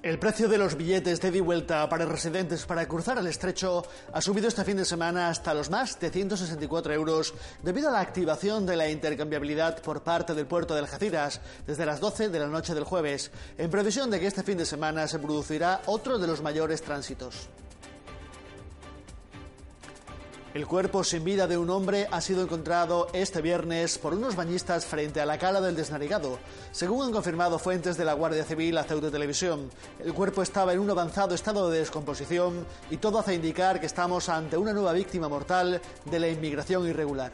El 0.00 0.20
precio 0.20 0.48
de 0.48 0.58
los 0.58 0.76
billetes 0.76 1.20
de 1.20 1.28
ida 1.28 1.38
y 1.38 1.40
vuelta 1.40 1.88
para 1.88 2.06
residentes 2.06 2.64
para 2.66 2.86
cruzar 2.86 3.18
el 3.18 3.26
estrecho 3.26 3.84
ha 4.12 4.20
subido 4.20 4.46
este 4.46 4.62
fin 4.62 4.76
de 4.76 4.84
semana 4.84 5.28
hasta 5.28 5.52
los 5.52 5.70
más 5.70 5.98
de 5.98 6.10
164 6.10 6.94
euros 6.94 7.34
debido 7.64 7.88
a 7.88 7.92
la 7.92 7.98
activación 7.98 8.64
de 8.64 8.76
la 8.76 8.88
intercambiabilidad 8.88 9.82
por 9.82 10.04
parte 10.04 10.34
del 10.34 10.46
puerto 10.46 10.74
de 10.74 10.80
Algeciras 10.80 11.40
desde 11.66 11.84
las 11.84 11.98
12 11.98 12.28
de 12.28 12.38
la 12.38 12.46
noche 12.46 12.76
del 12.76 12.84
jueves, 12.84 13.32
en 13.58 13.72
previsión 13.72 14.08
de 14.08 14.20
que 14.20 14.28
este 14.28 14.44
fin 14.44 14.56
de 14.56 14.66
semana 14.66 15.08
se 15.08 15.18
producirá 15.18 15.80
otro 15.86 16.16
de 16.16 16.28
los 16.28 16.42
mayores 16.42 16.80
tránsitos. 16.80 17.48
El 20.58 20.66
cuerpo 20.66 21.04
sin 21.04 21.22
vida 21.22 21.46
de 21.46 21.56
un 21.56 21.70
hombre 21.70 22.08
ha 22.10 22.20
sido 22.20 22.42
encontrado 22.42 23.06
este 23.12 23.40
viernes 23.40 23.96
por 23.96 24.12
unos 24.12 24.34
bañistas 24.34 24.86
frente 24.86 25.20
a 25.20 25.24
la 25.24 25.38
cala 25.38 25.60
del 25.60 25.76
desnarigado. 25.76 26.36
Según 26.72 27.04
han 27.04 27.12
confirmado 27.12 27.60
fuentes 27.60 27.96
de 27.96 28.04
la 28.04 28.14
Guardia 28.14 28.42
Civil 28.42 28.76
a 28.76 28.82
Ceuta 28.82 29.08
Televisión, 29.08 29.70
el 30.00 30.12
cuerpo 30.12 30.42
estaba 30.42 30.72
en 30.72 30.80
un 30.80 30.90
avanzado 30.90 31.36
estado 31.36 31.70
de 31.70 31.78
descomposición 31.78 32.66
y 32.90 32.96
todo 32.96 33.20
hace 33.20 33.36
indicar 33.36 33.78
que 33.78 33.86
estamos 33.86 34.28
ante 34.28 34.56
una 34.56 34.72
nueva 34.72 34.92
víctima 34.94 35.28
mortal 35.28 35.80
de 36.04 36.18
la 36.18 36.28
inmigración 36.28 36.88
irregular. 36.88 37.30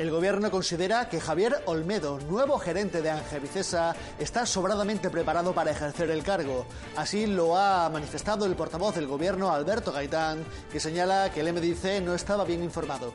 El 0.00 0.10
gobierno 0.10 0.50
considera 0.50 1.10
que 1.10 1.20
Javier 1.20 1.56
Olmedo, 1.66 2.18
nuevo 2.20 2.58
gerente 2.58 3.02
de 3.02 3.10
Angevicesa, 3.10 3.94
está 4.18 4.46
sobradamente 4.46 5.10
preparado 5.10 5.52
para 5.52 5.72
ejercer 5.72 6.10
el 6.10 6.22
cargo. 6.22 6.64
Así 6.96 7.26
lo 7.26 7.54
ha 7.58 7.86
manifestado 7.90 8.46
el 8.46 8.54
portavoz 8.54 8.94
del 8.94 9.06
gobierno, 9.06 9.52
Alberto 9.52 9.92
Gaitán, 9.92 10.42
que 10.72 10.80
señala 10.80 11.30
que 11.30 11.40
el 11.40 11.52
MDC 11.52 12.02
no 12.02 12.14
estaba 12.14 12.46
bien 12.46 12.64
informado. 12.64 13.12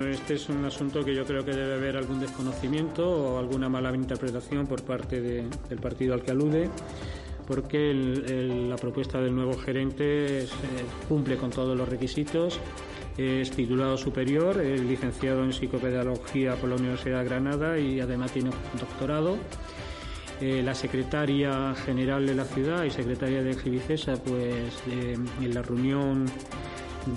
Este 0.00 0.34
es 0.34 0.50
un 0.50 0.66
asunto 0.66 1.02
que 1.02 1.14
yo 1.14 1.24
creo 1.24 1.42
que 1.42 1.52
debe 1.52 1.76
haber 1.76 1.96
algún 1.96 2.20
desconocimiento 2.20 3.08
o 3.08 3.38
alguna 3.38 3.70
mala 3.70 3.94
interpretación 3.94 4.66
por 4.66 4.82
parte 4.82 5.22
del 5.22 5.78
partido 5.80 6.12
al 6.12 6.22
que 6.22 6.32
alude 6.32 6.68
porque 7.46 7.92
la 7.92 8.76
propuesta 8.76 9.20
del 9.20 9.34
nuevo 9.34 9.54
gerente 9.58 10.46
cumple 11.08 11.36
con 11.36 11.50
todos 11.50 11.76
los 11.76 11.88
requisitos 11.88 12.60
es 13.16 13.50
titulado 13.50 13.96
superior, 13.96 14.60
es 14.60 14.80
licenciado 14.80 15.44
en 15.44 15.52
psicopedagogía 15.52 16.54
por 16.56 16.70
la 16.70 16.76
Universidad 16.76 17.18
de 17.18 17.24
Granada 17.24 17.78
y 17.78 18.00
además 18.00 18.32
tiene 18.32 18.50
doctorado. 18.78 19.36
Eh, 20.40 20.62
la 20.62 20.74
secretaria 20.74 21.74
general 21.74 22.26
de 22.26 22.34
la 22.34 22.44
ciudad 22.44 22.84
y 22.84 22.90
secretaria 22.90 23.42
de 23.42 23.54
Gibicesa, 23.54 24.14
pues 24.14 24.74
eh, 24.90 25.16
en 25.40 25.54
la 25.54 25.62
reunión 25.62 26.26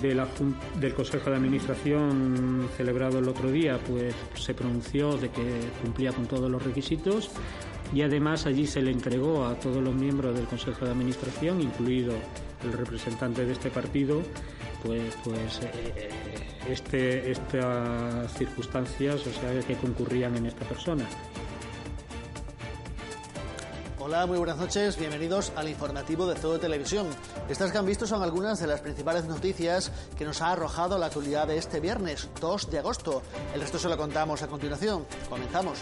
del 0.00 0.94
Consejo 0.94 1.30
de 1.30 1.36
Administración 1.36 2.68
celebrado 2.76 3.18
el 3.18 3.28
otro 3.28 3.50
día, 3.50 3.78
pues 3.88 4.14
se 4.34 4.54
pronunció 4.54 5.16
de 5.16 5.30
que 5.30 5.60
cumplía 5.82 6.12
con 6.12 6.26
todos 6.26 6.50
los 6.50 6.62
requisitos 6.62 7.30
y 7.94 8.02
además 8.02 8.46
allí 8.46 8.66
se 8.66 8.82
le 8.82 8.90
entregó 8.90 9.46
a 9.46 9.54
todos 9.54 9.82
los 9.82 9.94
miembros 9.94 10.34
del 10.34 10.46
Consejo 10.46 10.84
de 10.84 10.90
Administración, 10.90 11.60
incluido 11.60 12.14
el 12.64 12.72
representante 12.72 13.44
de 13.44 13.52
este 13.52 13.70
partido, 13.70 14.22
pues, 14.86 15.14
pues 15.24 15.60
eh, 15.62 16.08
este, 16.70 17.30
estas 17.30 18.32
circunstancias, 18.34 19.26
o 19.26 19.32
sea, 19.32 19.60
que 19.66 19.76
concurrían 19.76 20.36
en 20.36 20.46
esta 20.46 20.64
persona. 20.64 21.04
Hola, 23.98 24.26
muy 24.26 24.38
buenas 24.38 24.58
noches, 24.58 24.96
bienvenidos 24.96 25.52
al 25.56 25.68
informativo 25.68 26.28
de 26.28 26.36
Todo 26.36 26.60
Televisión. 26.60 27.08
Estas 27.48 27.72
que 27.72 27.78
han 27.78 27.86
visto 27.86 28.06
son 28.06 28.22
algunas 28.22 28.60
de 28.60 28.68
las 28.68 28.80
principales 28.80 29.24
noticias 29.24 29.90
que 30.16 30.24
nos 30.24 30.40
ha 30.42 30.52
arrojado 30.52 30.96
la 30.96 31.06
actualidad 31.06 31.48
de 31.48 31.58
este 31.58 31.80
viernes 31.80 32.28
2 32.40 32.70
de 32.70 32.78
agosto. 32.78 33.22
El 33.52 33.62
resto 33.62 33.80
se 33.80 33.88
lo 33.88 33.96
contamos 33.96 34.42
a 34.42 34.46
continuación. 34.46 35.04
Comenzamos. 35.28 35.80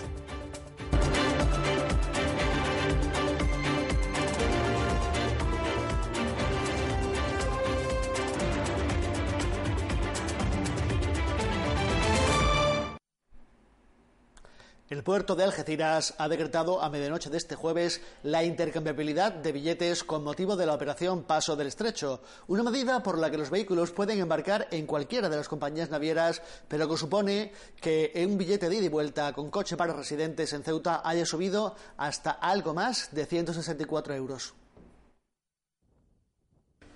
Puerto 15.05 15.37
de 15.37 15.45
Algeciras 15.45 16.15
ha 16.19 16.29
decretado 16.29 16.83
a 16.83 16.89
medianoche 16.89 17.31
de 17.31 17.37
este 17.37 17.55
jueves 17.55 18.01
la 18.23 18.43
intercambiabilidad 18.43 19.33
de 19.33 19.53
billetes 19.53 20.03
con 20.03 20.25
motivo 20.25 20.57
de 20.57 20.67
la 20.67 20.75
operación 20.75 21.25
Paso 21.25 21.55
del 21.55 21.69
Estrecho, 21.69 22.23
una 22.49 22.63
medida 22.63 23.03
por 23.03 23.19
la 23.19 23.31
que 23.31 23.37
los 23.37 23.51
vehículos 23.51 23.93
pueden 23.93 24.19
embarcar 24.19 24.67
en 24.71 24.87
cualquiera 24.87 25.29
de 25.29 25.37
las 25.37 25.49
compañías 25.49 25.91
navieras, 25.91 26.43
pero 26.67 26.89
que 26.89 26.97
supone 26.97 27.53
que 27.81 28.13
un 28.27 28.39
billete 28.39 28.69
de 28.69 28.77
ida 28.77 28.87
y 28.87 28.89
vuelta 28.89 29.33
con 29.35 29.51
coche 29.51 29.77
para 29.77 29.93
residentes 29.93 30.53
en 30.55 30.65
Ceuta 30.65 31.03
haya 31.05 31.27
subido 31.27 31.77
hasta 31.99 32.31
algo 32.31 32.73
más 32.73 33.15
de 33.15 33.27
164 33.27 34.15
euros. 34.15 34.55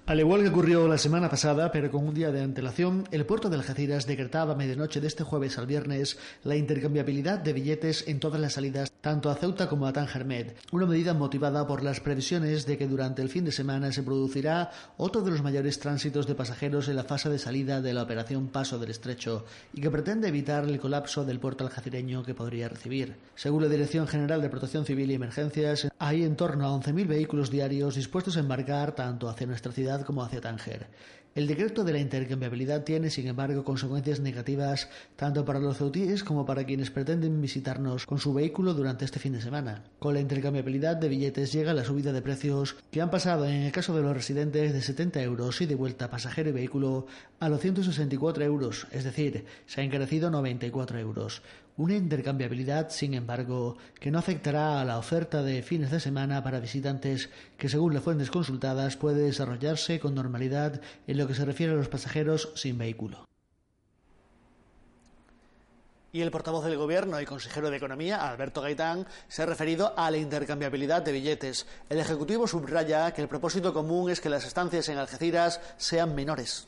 Al 0.08 0.20
igual 0.20 0.40
que 0.40 0.48
ocurrió 0.48 0.88
la 0.88 0.96
semana 0.96 1.28
pasada, 1.28 1.70
pero 1.70 1.90
con 1.90 2.08
un 2.08 2.14
día 2.14 2.32
de 2.32 2.40
antelación, 2.40 3.06
el 3.10 3.26
puerto 3.26 3.50
de 3.50 3.56
Algeciras 3.56 4.06
decretaba 4.06 4.54
a 4.54 4.56
medianoche 4.56 5.02
de 5.02 5.06
este 5.06 5.22
jueves 5.22 5.58
al 5.58 5.66
viernes 5.66 6.16
la 6.44 6.56
intercambiabilidad 6.56 7.40
de 7.40 7.52
billetes 7.52 8.08
en 8.08 8.18
todas 8.18 8.40
las 8.40 8.54
salidas, 8.54 8.90
tanto 9.02 9.28
a 9.28 9.34
Ceuta 9.34 9.68
como 9.68 9.86
a 9.86 9.92
Tangermed, 9.92 10.54
una 10.72 10.86
medida 10.86 11.12
motivada 11.12 11.66
por 11.66 11.82
las 11.82 12.00
previsiones 12.00 12.64
de 12.64 12.78
que 12.78 12.88
durante 12.88 13.20
el 13.20 13.28
fin 13.28 13.44
de 13.44 13.52
semana 13.52 13.92
se 13.92 14.02
producirá 14.02 14.70
otro 14.96 15.20
de 15.20 15.30
los 15.30 15.42
mayores 15.42 15.78
tránsitos 15.78 16.26
de 16.26 16.34
pasajeros 16.34 16.88
en 16.88 16.96
la 16.96 17.04
fase 17.04 17.28
de 17.28 17.38
salida 17.38 17.82
de 17.82 17.92
la 17.92 18.04
operación 18.04 18.48
Paso 18.48 18.78
del 18.78 18.92
Estrecho 18.92 19.44
y 19.74 19.82
que 19.82 19.90
pretende 19.90 20.28
evitar 20.28 20.64
el 20.64 20.80
colapso 20.80 21.26
del 21.26 21.38
puerto 21.38 21.64
algecireño 21.64 22.22
que 22.22 22.32
podría 22.32 22.70
recibir. 22.70 23.14
Según 23.34 23.62
la 23.62 23.68
Dirección 23.68 24.08
General 24.08 24.40
de 24.40 24.48
Protección 24.48 24.86
Civil 24.86 25.10
y 25.10 25.16
Emergencias, 25.16 25.86
hay 25.98 26.24
en 26.24 26.34
torno 26.34 26.66
a 26.66 26.70
11.000 26.70 27.06
vehículos 27.06 27.50
diarios 27.50 27.96
dispuestos 27.96 28.38
a 28.38 28.40
embarcar 28.40 28.94
tanto 28.94 29.28
hacia 29.28 29.46
nuestra 29.46 29.70
ciudad 29.70 29.97
como 30.04 30.22
hacia 30.22 30.40
Tánger. 30.40 30.88
El 31.38 31.46
decreto 31.46 31.84
de 31.84 31.92
la 31.92 32.00
intercambiabilidad 32.00 32.82
tiene, 32.82 33.10
sin 33.10 33.28
embargo, 33.28 33.62
consecuencias 33.62 34.18
negativas 34.18 34.88
tanto 35.14 35.44
para 35.44 35.60
los 35.60 35.76
ceutíes 35.76 36.24
como 36.24 36.44
para 36.44 36.64
quienes 36.64 36.90
pretenden 36.90 37.40
visitarnos 37.40 38.06
con 38.06 38.18
su 38.18 38.34
vehículo 38.34 38.74
durante 38.74 39.04
este 39.04 39.20
fin 39.20 39.34
de 39.34 39.40
semana. 39.40 39.84
Con 40.00 40.14
la 40.14 40.20
intercambiabilidad 40.20 40.96
de 40.96 41.08
billetes 41.08 41.52
llega 41.52 41.74
la 41.74 41.84
subida 41.84 42.12
de 42.12 42.22
precios 42.22 42.74
que 42.90 43.00
han 43.00 43.10
pasado, 43.10 43.46
en 43.46 43.62
el 43.62 43.70
caso 43.70 43.94
de 43.94 44.02
los 44.02 44.16
residentes, 44.16 44.72
de 44.72 44.82
70 44.82 45.22
euros 45.22 45.60
y 45.60 45.66
de 45.66 45.76
vuelta 45.76 46.10
pasajero 46.10 46.48
y 46.48 46.54
vehículo 46.54 47.06
a 47.38 47.48
los 47.48 47.60
164 47.60 48.42
euros, 48.42 48.88
es 48.90 49.04
decir, 49.04 49.44
se 49.66 49.80
ha 49.80 49.84
encarecido 49.84 50.30
94 50.30 50.98
euros. 50.98 51.42
Una 51.78 51.94
intercambiabilidad, 51.94 52.90
sin 52.90 53.14
embargo, 53.14 53.76
que 54.00 54.10
no 54.10 54.18
afectará 54.18 54.80
a 54.80 54.84
la 54.84 54.98
oferta 54.98 55.44
de 55.44 55.62
fines 55.62 55.92
de 55.92 56.00
semana 56.00 56.42
para 56.42 56.58
visitantes 56.58 57.30
que, 57.56 57.68
según 57.68 57.94
las 57.94 58.02
fuentes 58.02 58.32
consultadas, 58.32 58.96
puede 58.96 59.22
desarrollarse 59.22 60.00
con 60.00 60.16
normalidad 60.16 60.80
en 61.06 61.16
lo 61.16 61.28
que 61.28 61.36
se 61.36 61.44
refiere 61.44 61.74
a 61.74 61.76
los 61.76 61.88
pasajeros 61.88 62.50
sin 62.56 62.78
vehículo. 62.78 63.24
Y 66.10 66.20
el 66.20 66.32
portavoz 66.32 66.64
del 66.64 66.78
Gobierno 66.78 67.20
y 67.20 67.26
consejero 67.26 67.70
de 67.70 67.76
Economía, 67.76 68.28
Alberto 68.28 68.60
Gaitán, 68.60 69.06
se 69.28 69.42
ha 69.42 69.46
referido 69.46 69.96
a 69.96 70.10
la 70.10 70.16
intercambiabilidad 70.16 71.02
de 71.02 71.12
billetes. 71.12 71.64
El 71.88 72.00
Ejecutivo 72.00 72.48
subraya 72.48 73.12
que 73.12 73.22
el 73.22 73.28
propósito 73.28 73.72
común 73.72 74.10
es 74.10 74.20
que 74.20 74.30
las 74.30 74.44
estancias 74.44 74.88
en 74.88 74.98
Algeciras 74.98 75.60
sean 75.76 76.16
menores. 76.16 76.66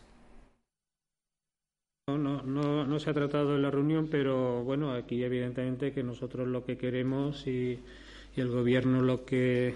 No, 2.18 2.42
no, 2.42 2.98
se 2.98 3.10
ha 3.10 3.14
tratado 3.14 3.56
en 3.56 3.62
la 3.62 3.70
reunión, 3.70 4.08
pero 4.10 4.62
bueno, 4.64 4.92
aquí 4.92 5.22
evidentemente 5.22 5.92
que 5.92 6.02
nosotros 6.02 6.48
lo 6.48 6.64
que 6.64 6.76
queremos 6.76 7.46
y, 7.46 7.78
el 8.36 8.48
Gobierno 8.48 9.02
lo 9.02 9.24
que 9.24 9.74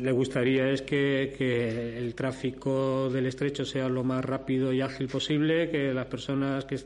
le 0.00 0.12
gustaría 0.12 0.70
es 0.70 0.82
que, 0.82 1.98
el 1.98 2.14
tráfico 2.14 3.10
del 3.10 3.26
estrecho 3.26 3.64
sea 3.64 3.88
lo 3.88 4.04
más 4.04 4.24
rápido 4.24 4.72
y 4.72 4.80
ágil 4.80 5.08
posible, 5.08 5.70
que 5.70 5.92
las 5.92 6.06
personas 6.06 6.64
que, 6.64 6.78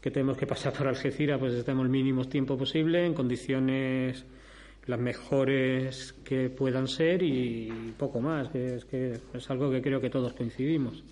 que 0.00 0.10
tenemos 0.10 0.36
que 0.36 0.46
pasar 0.46 0.72
por 0.72 0.86
Algeciras 0.86 1.38
pues 1.38 1.54
estemos 1.54 1.84
el 1.84 1.90
mínimo 1.90 2.26
tiempo 2.26 2.56
posible, 2.56 3.04
en 3.04 3.14
condiciones 3.14 4.24
las 4.88 4.98
mejores 4.98 6.14
que 6.24 6.48
puedan 6.48 6.88
ser 6.88 7.22
y 7.22 7.94
poco 7.98 8.20
más, 8.20 8.48
que 8.48 8.76
es, 8.76 8.84
que 8.86 9.18
es 9.34 9.50
algo 9.50 9.70
que 9.70 9.82
creo 9.82 10.00
que 10.00 10.10
todos 10.10 10.32
coincidimos. 10.32 11.04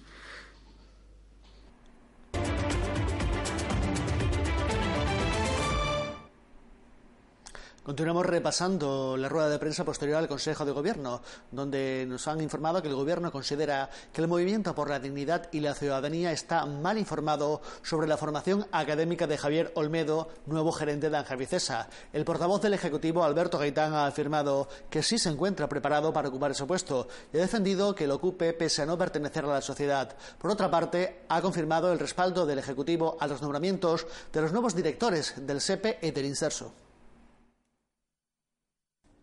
Continuamos 7.86 8.26
repasando 8.26 9.16
la 9.16 9.28
rueda 9.28 9.48
de 9.48 9.60
prensa 9.60 9.84
posterior 9.84 10.18
al 10.18 10.26
Consejo 10.26 10.64
de 10.64 10.72
Gobierno, 10.72 11.22
donde 11.52 12.04
nos 12.08 12.26
han 12.26 12.40
informado 12.40 12.82
que 12.82 12.88
el 12.88 12.96
Gobierno 12.96 13.30
considera 13.30 13.88
que 14.12 14.20
el 14.20 14.26
Movimiento 14.26 14.74
por 14.74 14.90
la 14.90 14.98
Dignidad 14.98 15.48
y 15.52 15.60
la 15.60 15.72
Ciudadanía 15.72 16.32
está 16.32 16.66
mal 16.66 16.98
informado 16.98 17.62
sobre 17.84 18.08
la 18.08 18.16
formación 18.16 18.66
académica 18.72 19.28
de 19.28 19.38
Javier 19.38 19.70
Olmedo, 19.76 20.30
nuevo 20.46 20.72
gerente 20.72 21.10
de 21.10 21.16
Angevicesa. 21.16 21.88
El 22.12 22.24
portavoz 22.24 22.60
del 22.60 22.74
Ejecutivo, 22.74 23.22
Alberto 23.22 23.56
Gaitán, 23.56 23.94
ha 23.94 24.06
afirmado 24.06 24.68
que 24.90 25.04
sí 25.04 25.16
se 25.16 25.28
encuentra 25.28 25.68
preparado 25.68 26.12
para 26.12 26.28
ocupar 26.28 26.50
ese 26.50 26.66
puesto 26.66 27.06
y 27.32 27.36
ha 27.36 27.40
defendido 27.40 27.94
que 27.94 28.08
lo 28.08 28.16
ocupe 28.16 28.52
pese 28.52 28.82
a 28.82 28.86
no 28.86 28.98
pertenecer 28.98 29.44
a 29.44 29.54
la 29.54 29.62
sociedad. 29.62 30.16
Por 30.40 30.50
otra 30.50 30.68
parte, 30.68 31.22
ha 31.28 31.40
confirmado 31.40 31.92
el 31.92 32.00
respaldo 32.00 32.46
del 32.46 32.58
Ejecutivo 32.58 33.16
a 33.20 33.28
los 33.28 33.42
nombramientos 33.42 34.08
de 34.32 34.40
los 34.40 34.50
nuevos 34.50 34.74
directores 34.74 35.34
del 35.36 35.60
SEPE 35.60 36.00
y 36.02 36.10
del 36.10 36.26
Inserso. 36.26 36.85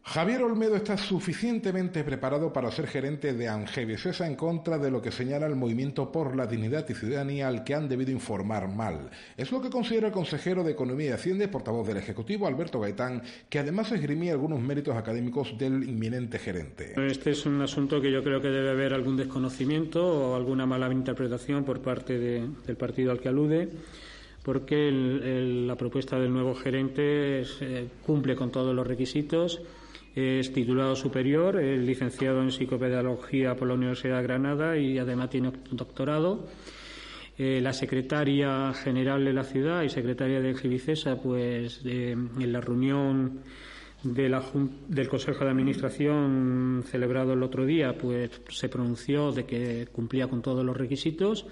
Javier 0.06 0.44
Olmedo 0.44 0.76
está 0.76 0.98
suficientemente 0.98 2.04
preparado 2.04 2.52
para 2.52 2.70
ser 2.72 2.88
gerente 2.88 3.34
de 3.34 3.48
Angevicesa 3.48 4.28
en 4.28 4.36
contra 4.36 4.78
de 4.78 4.92
lo 4.92 5.02
que 5.02 5.12
señala 5.12 5.48
el 5.48 5.56
Movimiento 5.56 6.12
por 6.12 6.36
la 6.36 6.46
Dignidad 6.46 6.86
y 6.90 6.94
Ciudadanía 6.94 7.48
al 7.48 7.64
que 7.64 7.74
han 7.74 7.88
debido 7.88 8.12
informar 8.12 8.68
mal. 8.68 9.10
Es 9.38 9.54
lo 9.54 9.62
que 9.62 9.70
considera 9.70 10.08
el 10.08 10.14
consejero 10.14 10.62
de 10.62 10.74
Economía 10.74 11.12
y 11.12 11.14
Hacienda 11.14 11.46
y 11.46 11.48
portavoz 11.48 11.88
del 11.88 11.98
Ejecutivo, 11.98 12.48
Alberto 12.48 12.82
Gaitán, 12.82 13.24
que 13.50 13.60
además 13.60 13.94
esgrimía 13.94 14.34
algunos 14.34 14.60
méritos 14.60 14.98
académicos 14.98 15.58
del 15.58 15.86
inminente 15.86 16.38
gerente. 16.38 16.94
Este 16.98 17.32
es 17.32 17.46
un 17.46 17.62
asunto 17.62 18.02
que 18.02 18.12
yo 18.12 18.22
creo 18.24 18.42
que 18.42 18.50
debe 18.50 18.72
haber 18.72 18.94
algún 18.94 19.16
desconocimiento 19.16 20.06
o 20.06 20.36
alguna 20.36 20.66
mala 20.66 20.92
interpretación 20.92 21.64
por 21.64 21.82
parte 21.82 22.20
del 22.20 22.76
partido 22.78 23.12
al 23.12 23.22
que 23.22 23.30
alude 23.30 23.70
porque 24.44 24.92
la 24.92 25.78
propuesta 25.78 26.20
del 26.20 26.34
nuevo 26.34 26.54
gerente 26.54 27.44
eh, 27.62 27.88
cumple 28.06 28.36
con 28.36 28.52
todos 28.52 28.76
los 28.76 28.86
requisitos 28.86 29.62
es 30.16 30.54
titulado 30.54 30.96
superior, 30.96 31.60
es 31.60 31.80
licenciado 31.80 32.42
en 32.42 32.52
psicopedagogía 32.52 33.56
por 33.56 33.68
la 33.68 33.74
Universidad 33.74 34.18
de 34.18 34.24
Granada 34.24 34.78
y 34.78 34.98
además 34.98 35.30
tiene 35.30 35.52
doctorado. 35.72 36.48
Eh, 37.36 37.60
la 37.62 37.74
secretaria 37.74 38.74
general 38.74 39.26
de 39.26 39.34
la 39.34 39.44
ciudad 39.44 39.82
y 39.82 39.90
secretaria 39.90 40.40
de 40.40 40.54
Gibicesa, 40.54 41.20
pues 41.20 41.82
en 41.84 42.52
la 42.52 42.62
reunión 42.62 43.40
del 44.04 45.10
Consejo 45.10 45.44
de 45.44 45.50
Administración 45.50 46.84
celebrado 46.86 47.34
el 47.34 47.42
otro 47.42 47.66
día, 47.66 47.98
pues 47.98 48.30
se 48.50 48.70
pronunció 48.70 49.32
de 49.32 49.46
que 49.46 49.88
cumplía 49.92 50.28
con 50.28 50.42
todos 50.42 50.64
los 50.64 50.78
requisitos 50.78 51.48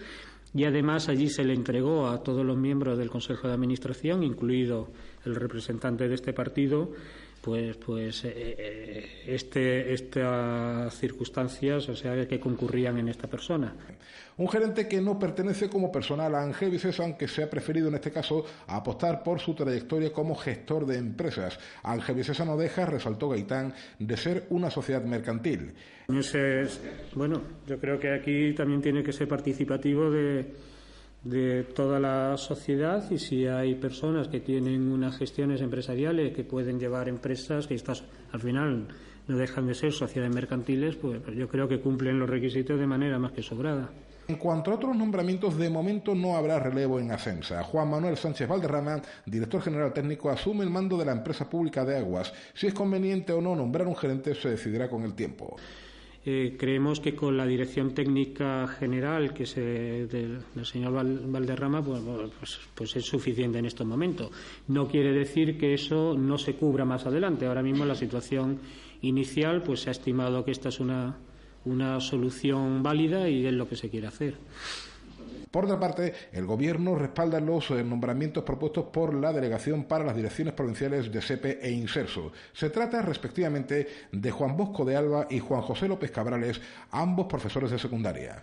y 0.54 0.66
además 0.66 1.08
allí 1.08 1.30
se 1.30 1.46
le 1.46 1.54
entregó 1.54 2.10
a 2.10 2.22
todos 2.22 2.46
los 2.46 2.58
miembros 2.58 2.98
del 2.98 3.10
Consejo 3.10 3.48
de 3.48 3.54
Administración, 3.54 4.22
incluido 4.22 4.90
el 5.26 5.36
representante 5.36 6.08
de 6.10 6.16
este 6.16 6.34
partido, 6.34 6.92
pues, 7.42 7.76
pues 7.78 8.24
eh, 8.26 8.34
eh, 8.36 9.24
este, 9.26 9.94
estas 9.94 10.94
circunstancias, 10.96 11.90
o 11.90 11.96
sea, 11.96 12.28
que 12.28 12.40
concurrían 12.40 13.00
en 13.00 13.10
esta 13.10 13.28
persona. 13.28 13.76
Un 14.38 14.48
gerente 14.48 14.88
que 14.88 15.02
no 15.02 15.18
pertenece 15.18 15.68
como 15.68 15.92
personal 15.92 16.36
a 16.36 16.44
Angevices, 16.44 17.00
aunque 17.00 17.28
se 17.28 17.44
ha 17.44 17.50
preferido 17.50 17.90
en 17.90 17.96
este 17.96 18.12
caso 18.12 18.46
apostar 18.68 19.24
por 19.24 19.40
su 19.40 19.56
trayectoria 19.56 20.14
como 20.14 20.36
gestor 20.36 20.86
de 20.86 20.98
empresas. 20.98 21.60
Angevicesa 21.84 22.46
no 22.46 22.56
deja, 22.58 22.86
resaltó 22.86 23.30
Gaitán, 23.30 23.74
de 23.98 24.18
ser 24.18 24.46
una 24.50 24.70
sociedad 24.70 25.04
mercantil. 25.04 25.74
bueno, 27.16 27.42
yo 27.68 27.80
creo 27.80 28.00
que 28.00 28.14
aquí 28.14 28.54
también 28.54 28.82
tiene 28.82 29.04
que 29.04 29.14
ser 29.14 29.28
participativo 29.28 30.12
de 30.12 30.46
de 31.24 31.64
toda 31.64 32.00
la 32.00 32.36
sociedad 32.38 33.10
y 33.12 33.20
si 33.20 33.46
hay 33.46 33.76
personas 33.76 34.28
que 34.28 34.40
tienen 34.40 34.92
unas 34.92 35.18
gestiones 35.18 35.62
empresariales 35.62 36.34
que 36.34 36.44
pueden 36.44 36.80
llevar 36.80 37.08
empresas 37.08 37.68
que 37.68 37.76
estas 37.76 38.04
al 38.32 38.40
final 38.40 38.88
no 39.28 39.38
dejan 39.38 39.68
de 39.68 39.76
ser 39.76 39.92
sociedades 39.92 40.34
mercantiles, 40.34 40.96
pues, 40.96 41.22
pues 41.22 41.38
yo 41.38 41.48
creo 41.48 41.68
que 41.68 41.80
cumplen 41.80 42.20
los 42.20 42.30
requisitos 42.30 42.80
de 42.80 42.88
manera 42.88 43.20
más 43.20 43.32
que 43.34 43.44
sobrada. 43.44 43.90
En 44.28 44.38
cuanto 44.38 44.72
a 44.72 44.76
otros 44.76 44.96
nombramientos, 44.96 45.58
de 45.58 45.70
momento 45.70 46.16
no 46.16 46.38
habrá 46.38 46.60
relevo 46.60 47.00
en 47.00 47.12
Ascensa. 47.12 47.64
Juan 47.64 47.90
Manuel 47.90 48.18
Sánchez 48.18 48.48
Valderrama, 48.48 49.02
director 49.26 49.62
general 49.62 49.94
técnico, 49.94 50.30
asume 50.30 50.64
el 50.64 50.70
mando 50.70 50.98
de 50.98 51.06
la 51.06 51.12
empresa 51.12 51.50
pública 51.50 51.84
de 51.84 51.98
aguas. 51.98 52.34
Si 52.54 52.68
es 52.68 52.74
conveniente 52.74 53.34
o 53.34 53.42
no 53.42 53.56
nombrar 53.56 53.88
un 53.88 53.96
gerente 53.96 54.34
se 54.34 54.50
decidirá 54.50 54.90
con 54.90 55.04
el 55.04 55.16
tiempo. 55.16 55.58
Eh, 56.24 56.56
creemos 56.58 57.00
que 57.00 57.16
con 57.16 57.36
la 57.36 57.48
dirección 57.48 57.96
técnica 57.96 58.68
general 58.68 59.34
que 59.34 59.48
se, 59.48 60.06
del, 60.06 60.44
señor 60.64 60.94
Valderrama 60.94 61.84
pues, 61.84 62.00
pues, 62.38 62.60
pues, 62.76 62.96
es 62.96 63.06
suficiente 63.06 63.58
en 63.58 63.66
estos 63.66 63.88
momentos. 63.88 64.30
No 64.68 64.88
quiere 64.88 65.14
decir 65.14 65.58
que 65.58 65.74
eso 65.74 66.16
no 66.16 66.38
se 66.38 66.54
cubra 66.54 66.86
más 66.86 67.08
adelante. 67.08 67.48
Ahora 67.48 67.64
mismo 67.64 67.86
la 67.86 67.96
situación 67.96 68.60
inicial 69.02 69.64
pues 69.64 69.82
se 69.82 69.90
ha 69.90 69.94
estimado 69.94 70.46
que 70.46 70.52
esta 70.52 70.70
es 70.70 70.80
una, 70.80 71.18
una 71.66 72.00
solución 72.00 72.84
válida 72.84 73.28
y 73.28 73.48
es 73.48 73.54
lo 73.54 73.68
que 73.68 73.76
se 73.76 73.90
quiere 73.90 74.06
hacer. 74.06 74.36
Por 75.52 75.66
otra 75.66 75.80
parte, 75.80 76.14
el 76.32 76.46
Gobierno 76.46 76.96
respalda 76.96 77.42
los 77.42 77.70
eh, 77.72 77.84
nombramientos 77.84 78.46
propuestos 78.46 78.86
por 78.86 79.14
la 79.14 79.34
Delegación 79.34 79.84
para 79.84 80.06
las 80.06 80.16
Direcciones 80.16 80.54
Provinciales 80.54 81.12
de 81.12 81.22
SEPE 81.22 81.60
e 81.62 81.72
Inserso. 81.72 82.32
Se 82.54 82.70
trata, 82.70 83.02
respectivamente, 83.02 83.88
de 84.14 84.32
Juan 84.32 84.56
Bosco 84.56 84.86
de 84.86 84.96
Alba 84.96 85.28
y 85.30 85.40
Juan 85.40 85.62
José 85.62 85.90
López 85.90 86.10
Cabrales, 86.10 86.62
ambos 86.92 87.28
profesores 87.28 87.70
de 87.70 87.80
secundaria. 87.80 88.42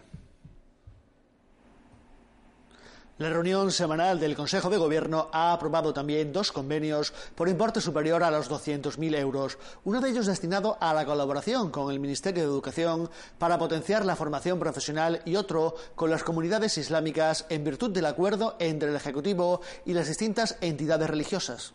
La 3.19 3.31
reunión 3.31 3.73
semanal 3.73 4.21
del 4.21 4.37
Consejo 4.37 4.71
de 4.71 4.79
Gobierno 4.79 5.29
ha 5.33 5.53
aprobado 5.53 5.93
también 5.93 6.33
dos 6.33 6.53
convenios 6.53 7.13
por 7.35 7.49
importe 7.49 7.81
superior 7.81 8.23
a 8.23 8.31
los 8.31 8.49
200.000 8.49 9.17
euros, 9.19 9.59
uno 9.83 10.01
de 10.01 10.11
ellos 10.11 10.27
destinado 10.27 10.79
a 10.81 10.95
la 10.95 11.05
colaboración 11.05 11.73
con 11.73 11.91
el 11.91 11.99
Ministerio 11.99 12.45
de 12.45 12.49
Educación 12.49 13.11
para 13.37 13.59
potenciar 13.59 14.05
la 14.05 14.15
formación 14.15 14.61
profesional 14.61 15.21
y 15.25 15.35
otro 15.35 15.75
con 15.97 16.11
las 16.11 16.23
comunidades 16.23 16.79
islámicas 16.79 17.45
en 17.49 17.65
virtud 17.65 17.91
del 17.91 18.07
acuerdo 18.07 18.55
entre 18.61 18.91
el 18.91 18.95
Ejecutivo 18.95 19.63
y 19.85 19.95
las 19.95 20.07
distintas 20.07 20.57
entidades 20.61 21.11
religiosas. 21.11 21.75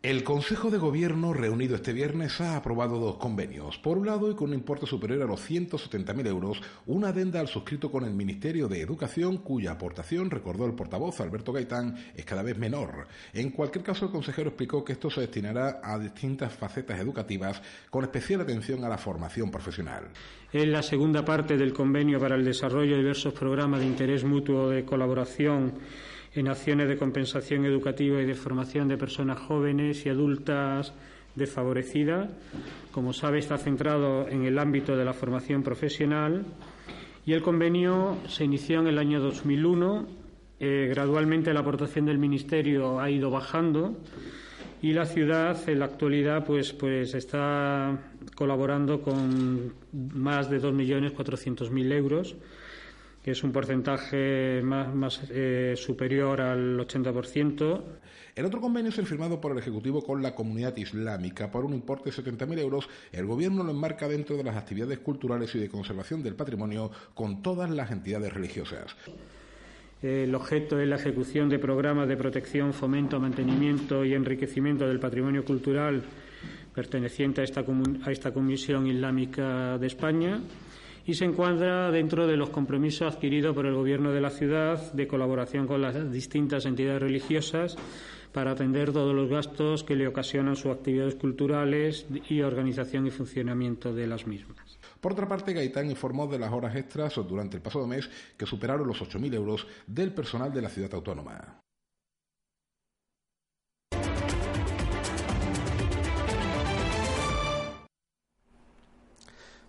El 0.00 0.22
Consejo 0.22 0.70
de 0.70 0.78
Gobierno 0.78 1.32
reunido 1.32 1.74
este 1.74 1.92
viernes 1.92 2.40
ha 2.40 2.54
aprobado 2.54 3.00
dos 3.00 3.16
convenios. 3.16 3.78
Por 3.78 3.98
un 3.98 4.06
lado, 4.06 4.30
y 4.30 4.36
con 4.36 4.50
un 4.50 4.54
importe 4.54 4.86
superior 4.86 5.20
a 5.22 5.26
los 5.26 5.50
170.000 5.50 6.24
euros, 6.28 6.60
una 6.86 7.08
adenda 7.08 7.40
al 7.40 7.48
suscrito 7.48 7.90
con 7.90 8.04
el 8.04 8.14
Ministerio 8.14 8.68
de 8.68 8.80
Educación, 8.80 9.38
cuya 9.38 9.72
aportación, 9.72 10.30
recordó 10.30 10.66
el 10.66 10.74
portavoz 10.74 11.20
Alberto 11.20 11.52
Gaitán, 11.52 11.96
es 12.14 12.24
cada 12.24 12.44
vez 12.44 12.56
menor. 12.56 13.08
En 13.32 13.50
cualquier 13.50 13.82
caso, 13.82 14.04
el 14.04 14.12
consejero 14.12 14.50
explicó 14.50 14.84
que 14.84 14.92
esto 14.92 15.10
se 15.10 15.22
destinará 15.22 15.80
a 15.82 15.98
distintas 15.98 16.52
facetas 16.52 17.00
educativas, 17.00 17.60
con 17.90 18.04
especial 18.04 18.42
atención 18.42 18.84
a 18.84 18.88
la 18.88 18.98
formación 18.98 19.50
profesional. 19.50 20.04
En 20.52 20.70
la 20.70 20.84
segunda 20.84 21.24
parte 21.24 21.56
del 21.56 21.72
convenio 21.72 22.20
para 22.20 22.36
el 22.36 22.44
desarrollo 22.44 22.92
de 22.92 22.98
diversos 22.98 23.34
programas 23.34 23.80
de 23.80 23.86
interés 23.86 24.22
mutuo 24.22 24.70
de 24.70 24.84
colaboración 24.84 25.74
en 26.38 26.46
acciones 26.46 26.88
de 26.88 26.96
compensación 26.96 27.64
educativa 27.64 28.22
y 28.22 28.24
de 28.24 28.34
formación 28.34 28.86
de 28.86 28.96
personas 28.96 29.40
jóvenes 29.40 30.06
y 30.06 30.08
adultas 30.08 30.94
desfavorecidas. 31.34 32.30
Como 32.92 33.12
sabe, 33.12 33.40
está 33.40 33.58
centrado 33.58 34.28
en 34.28 34.44
el 34.44 34.58
ámbito 34.60 34.96
de 34.96 35.04
la 35.04 35.12
formación 35.12 35.64
profesional 35.64 36.46
y 37.26 37.32
el 37.32 37.42
convenio 37.42 38.18
se 38.28 38.44
inició 38.44 38.80
en 38.80 38.86
el 38.86 38.98
año 38.98 39.20
2001. 39.20 40.06
Eh, 40.60 40.86
gradualmente 40.88 41.52
la 41.52 41.60
aportación 41.60 42.06
del 42.06 42.18
Ministerio 42.18 43.00
ha 43.00 43.10
ido 43.10 43.30
bajando 43.30 43.96
y 44.80 44.92
la 44.92 45.06
ciudad 45.06 45.68
en 45.68 45.80
la 45.80 45.86
actualidad 45.86 46.44
pues, 46.44 46.72
pues 46.72 47.14
está 47.14 47.98
colaborando 48.36 49.02
con 49.02 49.72
más 50.14 50.48
de 50.50 50.60
2.400.000 50.60 51.92
euros 51.92 52.36
es 53.30 53.42
un 53.42 53.52
porcentaje 53.52 54.62
más, 54.62 55.20
eh, 55.30 55.74
superior 55.76 56.40
al 56.40 56.78
80%. 56.78 57.84
El 58.34 58.44
otro 58.44 58.60
convenio 58.60 58.90
es 58.90 58.98
el 58.98 59.06
firmado 59.06 59.40
por 59.40 59.52
el 59.52 59.58
Ejecutivo 59.58 60.02
con 60.02 60.22
la 60.22 60.34
comunidad 60.34 60.76
islámica 60.76 61.50
por 61.50 61.64
un 61.64 61.74
importe 61.74 62.10
de 62.10 62.16
70.000 62.16 62.58
euros. 62.58 62.88
El 63.12 63.26
Gobierno 63.26 63.64
lo 63.64 63.72
enmarca 63.72 64.08
dentro 64.08 64.36
de 64.36 64.44
las 64.44 64.56
actividades 64.56 65.00
culturales 65.00 65.54
y 65.54 65.58
de 65.58 65.68
conservación 65.68 66.22
del 66.22 66.36
patrimonio 66.36 66.90
con 67.14 67.42
todas 67.42 67.68
las 67.70 67.90
entidades 67.90 68.32
religiosas. 68.32 68.94
El 70.00 70.32
objeto 70.34 70.78
es 70.78 70.88
la 70.88 70.96
ejecución 70.96 71.48
de 71.48 71.58
programas 71.58 72.06
de 72.06 72.16
protección, 72.16 72.72
fomento, 72.72 73.18
mantenimiento 73.18 74.04
y 74.04 74.14
enriquecimiento 74.14 74.86
del 74.86 75.00
patrimonio 75.00 75.44
cultural 75.44 76.02
perteneciente 76.72 77.40
a 77.40 77.44
esta, 77.44 77.64
a 78.04 78.12
esta 78.12 78.32
Comisión 78.32 78.86
Islámica 78.86 79.76
de 79.78 79.86
España 79.88 80.40
y 81.08 81.14
se 81.14 81.24
encuadra 81.24 81.90
dentro 81.90 82.26
de 82.26 82.36
los 82.36 82.50
compromisos 82.50 83.14
adquiridos 83.14 83.54
por 83.54 83.64
el 83.64 83.74
Gobierno 83.74 84.12
de 84.12 84.20
la 84.20 84.28
ciudad 84.28 84.92
de 84.92 85.08
colaboración 85.08 85.66
con 85.66 85.80
las 85.80 86.12
distintas 86.12 86.66
entidades 86.66 87.00
religiosas 87.00 87.76
para 88.30 88.50
atender 88.50 88.92
todos 88.92 89.14
los 89.14 89.30
gastos 89.30 89.84
que 89.84 89.96
le 89.96 90.06
ocasionan 90.06 90.54
sus 90.54 90.70
actividades 90.70 91.14
culturales 91.14 92.06
y 92.28 92.42
organización 92.42 93.06
y 93.06 93.10
funcionamiento 93.10 93.94
de 93.94 94.06
las 94.06 94.26
mismas. 94.26 94.78
Por 95.00 95.12
otra 95.12 95.26
parte, 95.26 95.54
Gaitán 95.54 95.88
informó 95.88 96.26
de 96.26 96.40
las 96.40 96.52
horas 96.52 96.76
extras 96.76 97.14
durante 97.26 97.56
el 97.56 97.62
pasado 97.62 97.86
mes 97.86 98.10
que 98.36 98.44
superaron 98.44 98.86
los 98.86 99.00
8.000 99.00 99.32
euros 99.32 99.66
del 99.86 100.12
personal 100.12 100.52
de 100.52 100.60
la 100.60 100.68
ciudad 100.68 100.92
autónoma. 100.92 101.62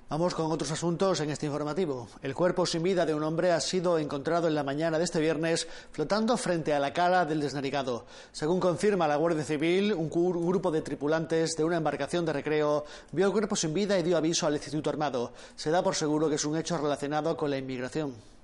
Vamos 0.09 0.33
con 0.33 0.51
otros 0.51 0.71
asuntos 0.71 1.19
en 1.19 1.29
este 1.29 1.45
informativo. 1.45 2.07
El 2.23 2.33
cuerpo 2.33 2.65
sin 2.65 2.81
vida 2.81 3.05
de 3.05 3.13
un 3.13 3.21
hombre 3.21 3.51
ha 3.51 3.61
sido 3.61 3.99
encontrado 3.99 4.47
en 4.47 4.55
la 4.55 4.63
mañana 4.63 4.97
de 4.97 5.03
este 5.03 5.19
viernes 5.19 5.67
flotando 5.91 6.35
frente 6.35 6.73
a 6.73 6.79
la 6.79 6.91
cala 6.91 7.25
del 7.25 7.39
desnarigado. 7.39 8.07
Según 8.31 8.59
confirma 8.59 9.07
la 9.07 9.17
Guardia 9.17 9.43
Civil, 9.43 9.93
un, 9.93 10.09
grupo 10.09 10.71
de 10.71 10.81
tripulantes 10.81 11.55
de 11.55 11.63
una 11.63 11.77
embarcación 11.77 12.25
de 12.25 12.33
recreo 12.33 12.85
vio 13.11 13.27
el 13.27 13.31
cuerpo 13.31 13.55
sin 13.55 13.71
vida 13.71 13.99
y 13.99 14.03
dio 14.03 14.17
aviso 14.17 14.47
al 14.47 14.55
Instituto 14.55 14.89
Armado. 14.89 15.31
Se 15.55 15.69
da 15.69 15.83
por 15.83 15.93
seguro 15.93 16.27
que 16.27 16.35
es 16.35 16.45
un 16.45 16.57
hecho 16.57 16.75
relacionado 16.79 17.37
con 17.37 17.51
la 17.51 17.59
inmigración. 17.59 18.38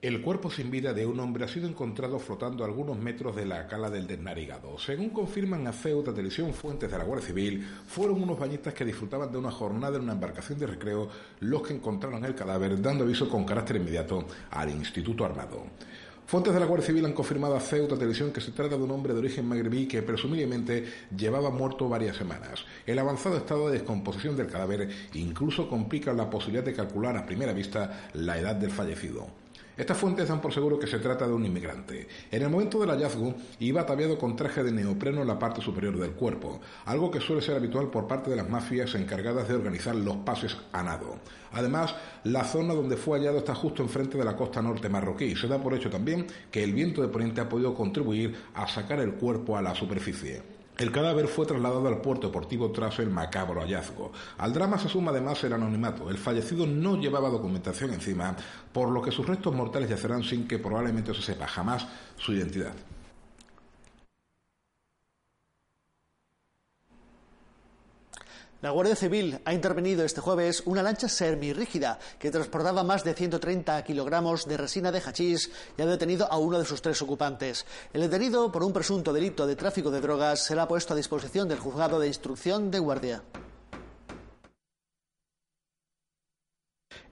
El 0.00 0.22
cuerpo 0.22 0.48
sin 0.48 0.70
vida 0.70 0.94
de 0.94 1.06
un 1.06 1.18
hombre 1.18 1.44
ha 1.44 1.48
sido 1.48 1.68
encontrado 1.68 2.20
flotando 2.20 2.62
a 2.62 2.68
algunos 2.68 2.96
metros 2.96 3.34
de 3.34 3.44
la 3.44 3.66
cala 3.66 3.90
del 3.90 4.06
Desnarigado. 4.06 4.78
Según 4.78 5.10
confirman 5.10 5.66
a 5.66 5.72
Ceuta 5.72 6.14
Televisión 6.14 6.54
fuentes 6.54 6.88
de 6.88 6.96
la 6.96 7.02
Guardia 7.02 7.26
Civil, 7.26 7.66
fueron 7.88 8.22
unos 8.22 8.38
bañistas 8.38 8.74
que 8.74 8.84
disfrutaban 8.84 9.32
de 9.32 9.38
una 9.38 9.50
jornada 9.50 9.96
en 9.96 10.04
una 10.04 10.12
embarcación 10.12 10.56
de 10.60 10.68
recreo 10.68 11.08
los 11.40 11.62
que 11.66 11.74
encontraron 11.74 12.24
el 12.24 12.36
cadáver, 12.36 12.80
dando 12.80 13.02
aviso 13.02 13.28
con 13.28 13.44
carácter 13.44 13.74
inmediato 13.74 14.24
al 14.52 14.70
Instituto 14.70 15.24
Armado. 15.24 15.64
Fuentes 16.28 16.54
de 16.54 16.60
la 16.60 16.66
Guardia 16.66 16.86
Civil 16.86 17.04
han 17.04 17.12
confirmado 17.12 17.56
a 17.56 17.60
Ceuta 17.60 17.96
Televisión 17.96 18.30
que 18.30 18.40
se 18.40 18.52
trata 18.52 18.76
de 18.76 18.84
un 18.84 18.92
hombre 18.92 19.14
de 19.14 19.18
origen 19.18 19.48
magrebí 19.48 19.88
que 19.88 20.02
presumiblemente 20.02 21.08
llevaba 21.16 21.50
muerto 21.50 21.88
varias 21.88 22.16
semanas. 22.16 22.64
El 22.86 23.00
avanzado 23.00 23.36
estado 23.36 23.66
de 23.66 23.78
descomposición 23.78 24.36
del 24.36 24.46
cadáver 24.46 24.90
incluso 25.14 25.68
complica 25.68 26.12
la 26.12 26.30
posibilidad 26.30 26.64
de 26.64 26.74
calcular 26.74 27.16
a 27.16 27.26
primera 27.26 27.52
vista 27.52 28.10
la 28.12 28.38
edad 28.38 28.54
del 28.54 28.70
fallecido. 28.70 29.47
Estas 29.78 29.96
fuentes 29.96 30.28
dan 30.28 30.40
por 30.40 30.52
seguro 30.52 30.76
que 30.76 30.88
se 30.88 30.98
trata 30.98 31.24
de 31.24 31.32
un 31.32 31.46
inmigrante. 31.46 32.08
En 32.32 32.42
el 32.42 32.48
momento 32.48 32.80
del 32.80 32.90
hallazgo 32.90 33.36
iba 33.60 33.82
ataviado 33.82 34.18
con 34.18 34.34
traje 34.34 34.64
de 34.64 34.72
neopreno 34.72 35.22
en 35.22 35.28
la 35.28 35.38
parte 35.38 35.62
superior 35.62 35.96
del 35.96 36.14
cuerpo, 36.14 36.60
algo 36.86 37.12
que 37.12 37.20
suele 37.20 37.42
ser 37.42 37.54
habitual 37.54 37.88
por 37.88 38.08
parte 38.08 38.28
de 38.28 38.34
las 38.34 38.50
mafias 38.50 38.96
encargadas 38.96 39.46
de 39.46 39.54
organizar 39.54 39.94
los 39.94 40.16
pases 40.16 40.56
a 40.72 40.82
nado. 40.82 41.18
Además, 41.52 41.94
la 42.24 42.42
zona 42.42 42.74
donde 42.74 42.96
fue 42.96 43.20
hallado 43.20 43.38
está 43.38 43.54
justo 43.54 43.84
enfrente 43.84 44.18
de 44.18 44.24
la 44.24 44.34
costa 44.34 44.60
norte 44.60 44.88
marroquí. 44.88 45.36
Se 45.36 45.46
da 45.46 45.62
por 45.62 45.72
hecho 45.74 45.90
también 45.90 46.26
que 46.50 46.64
el 46.64 46.72
viento 46.72 47.00
de 47.00 47.06
poniente 47.06 47.40
ha 47.40 47.48
podido 47.48 47.72
contribuir 47.72 48.34
a 48.54 48.66
sacar 48.66 48.98
el 48.98 49.12
cuerpo 49.12 49.56
a 49.56 49.62
la 49.62 49.76
superficie. 49.76 50.57
El 50.78 50.92
cadáver 50.92 51.26
fue 51.26 51.44
trasladado 51.44 51.88
al 51.88 52.00
puerto 52.00 52.28
deportivo 52.28 52.70
tras 52.70 53.00
el 53.00 53.10
macabro 53.10 53.60
hallazgo. 53.60 54.12
Al 54.38 54.52
drama 54.52 54.78
se 54.78 54.88
suma 54.88 55.10
además 55.10 55.42
el 55.42 55.52
anonimato. 55.52 56.08
El 56.08 56.18
fallecido 56.18 56.68
no 56.68 56.96
llevaba 56.96 57.30
documentación 57.30 57.92
encima, 57.92 58.36
por 58.72 58.88
lo 58.88 59.02
que 59.02 59.10
sus 59.10 59.26
restos 59.26 59.52
mortales 59.52 59.90
yacerán 59.90 60.22
sin 60.22 60.46
que 60.46 60.60
probablemente 60.60 61.12
se 61.14 61.22
sepa 61.22 61.48
jamás 61.48 61.84
su 62.16 62.32
identidad. 62.32 62.74
La 68.60 68.70
Guardia 68.70 68.96
Civil 68.96 69.38
ha 69.44 69.54
intervenido 69.54 70.04
este 70.04 70.20
jueves 70.20 70.64
una 70.66 70.82
lancha 70.82 71.08
semirrígida 71.08 72.00
que 72.18 72.32
transportaba 72.32 72.82
más 72.82 73.04
de 73.04 73.14
130 73.14 73.84
kilogramos 73.84 74.48
de 74.48 74.56
resina 74.56 74.90
de 74.90 74.98
hachís 74.98 75.52
y 75.76 75.82
ha 75.82 75.86
detenido 75.86 76.26
a 76.28 76.38
uno 76.38 76.58
de 76.58 76.64
sus 76.64 76.82
tres 76.82 77.00
ocupantes. 77.00 77.66
El 77.92 78.00
detenido 78.00 78.50
por 78.50 78.64
un 78.64 78.72
presunto 78.72 79.12
delito 79.12 79.46
de 79.46 79.54
tráfico 79.54 79.92
de 79.92 80.00
drogas 80.00 80.44
será 80.44 80.66
puesto 80.66 80.92
a 80.92 80.96
disposición 80.96 81.46
del 81.46 81.60
juzgado 81.60 82.00
de 82.00 82.08
instrucción 82.08 82.72
de 82.72 82.80
guardia. 82.80 83.22